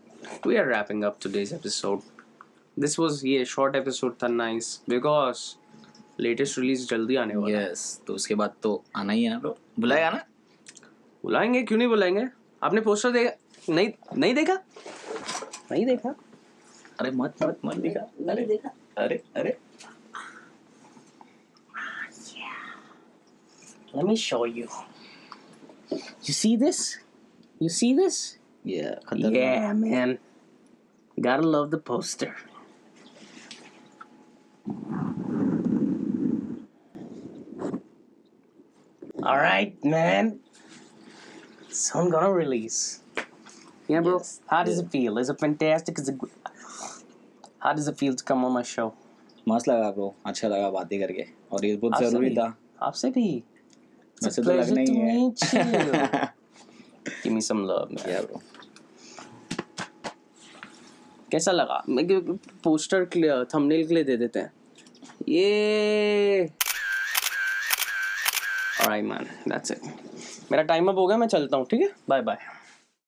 we 0.46 0.56
are 0.56 0.66
wrapping 0.66 1.04
up 1.04 1.18
today's 1.22 1.52
episode 1.52 2.00
this 2.76 2.98
was 2.98 3.20
ये 3.26 3.44
शॉर्ट 3.44 3.76
एपिसोड 3.76 4.14
था 4.22 4.28
नाइस 4.28 4.80
बिकॉज़ 4.88 5.38
लेटेस्ट 6.20 6.58
रिलीज़ 6.58 6.86
जल्दी 6.88 7.16
आने 7.16 7.36
वाला 7.36 7.58
है। 7.58 7.70
यस 7.70 8.00
तो 8.06 8.14
उसके 8.14 8.34
बाद 8.34 8.54
तो 8.62 8.82
आना 8.96 9.12
ही 9.12 9.24
है 9.24 9.30
ना 9.30 9.38
ब्रो। 9.38 9.56
बुलाएगा 9.80 10.10
ना? 10.10 10.24
बुलाएँगे 11.22 11.62
क्यों 11.62 11.78
नहीं 11.78 11.88
बुलाएँगे 11.88 12.26
आपने 12.62 12.80
पोस्टर 12.80 13.10
देखा 13.12 13.72
नहीं 13.72 13.90
नहीं 14.18 14.34
देखा 14.34 14.58
नहीं 15.72 15.84
देखा 15.86 16.14
अरे 17.00 17.10
मत 17.10 17.42
मत 17.42 17.60
मत 17.64 17.76
दिखा 17.84 18.00
अरे 18.32 18.46
देखा 18.46 18.70
अरे 18.98 19.22
अरे 19.36 19.58
Let 23.94 24.06
me 24.06 24.14
show 24.16 24.44
you. 24.44 24.68
You 25.90 26.34
see 26.34 26.56
this? 26.56 26.78
You 27.60 27.68
see 27.68 27.92
this? 27.94 28.38
खतरनाक 28.66 29.34
Yeah, 29.34 29.72
man. 29.74 30.18
Gotta 31.20 31.42
love 31.42 31.70
the 31.70 31.78
poster. 31.78 32.34
All 39.22 39.36
right, 39.36 39.76
man. 39.84 40.41
Soon 41.72 42.10
gonna 42.10 42.30
release. 42.30 43.00
Yeah, 43.88 44.00
bro. 44.00 44.18
Yes. 44.18 44.40
How 44.46 44.62
does 44.62 44.78
it 44.78 44.90
feel? 44.90 45.18
Is 45.18 45.30
it 45.30 45.40
fantastic? 45.40 45.98
Is 45.98 46.08
it? 46.08 46.18
good? 46.18 46.30
How 47.58 47.72
does 47.72 47.88
it 47.88 47.96
feel 47.98 48.14
to 48.14 48.24
come 48.24 48.44
on 48.44 48.52
my 48.52 48.62
show? 48.62 48.90
मस्त 49.48 49.68
लगा 49.68 49.90
bro 49.90 50.14
अच्छा 50.26 50.48
लगा 50.48 50.70
बातें 50.70 50.98
करके 51.00 51.24
और 51.52 51.64
ये 51.66 51.76
बहुत 51.76 52.02
ज़रूरी 52.02 52.30
था 52.36 52.54
आपसे 52.82 53.10
भी. 53.10 53.42
It's 54.22 54.26
a 54.26 54.28
वैसे 54.28 54.42
तो 54.42 54.50
pleasure 54.50 54.72
लगना 54.72 54.84
to 54.84 54.90
ही 54.90 54.96
है 54.98 55.04
meet 55.18 55.38
you. 55.52 55.62
Give 57.22 57.32
me 57.32 57.40
some 57.50 57.62
love, 57.70 57.88
man. 57.90 58.08
या 58.08 58.20
ब्रो 58.22 58.40
कैसा 61.32 61.52
लगा 61.52 61.82
मैं 61.88 62.06
पोस्टर 62.64 63.04
थंबनेल 63.54 63.86
के 63.86 63.94
लिए 63.94 64.04
दे 64.04 64.16
देते 64.16 64.38
हैं 64.40 64.52
ये 65.28 66.50
ऑलराइट 68.82 69.04
मैन 69.04 69.26
दैट्स 69.48 69.70
इट 69.70 69.80
मेरा 70.52 70.62
टाइम 70.62 70.88
अप 70.88 70.96
हो 70.96 71.06
गया, 71.06 71.16
मैं 71.18 71.26
चलता 71.26 71.56
हूँ, 71.56 71.66
ठीक 71.70 71.80
है? 71.80 71.88
Bye 72.08 72.22
bye 72.22 72.38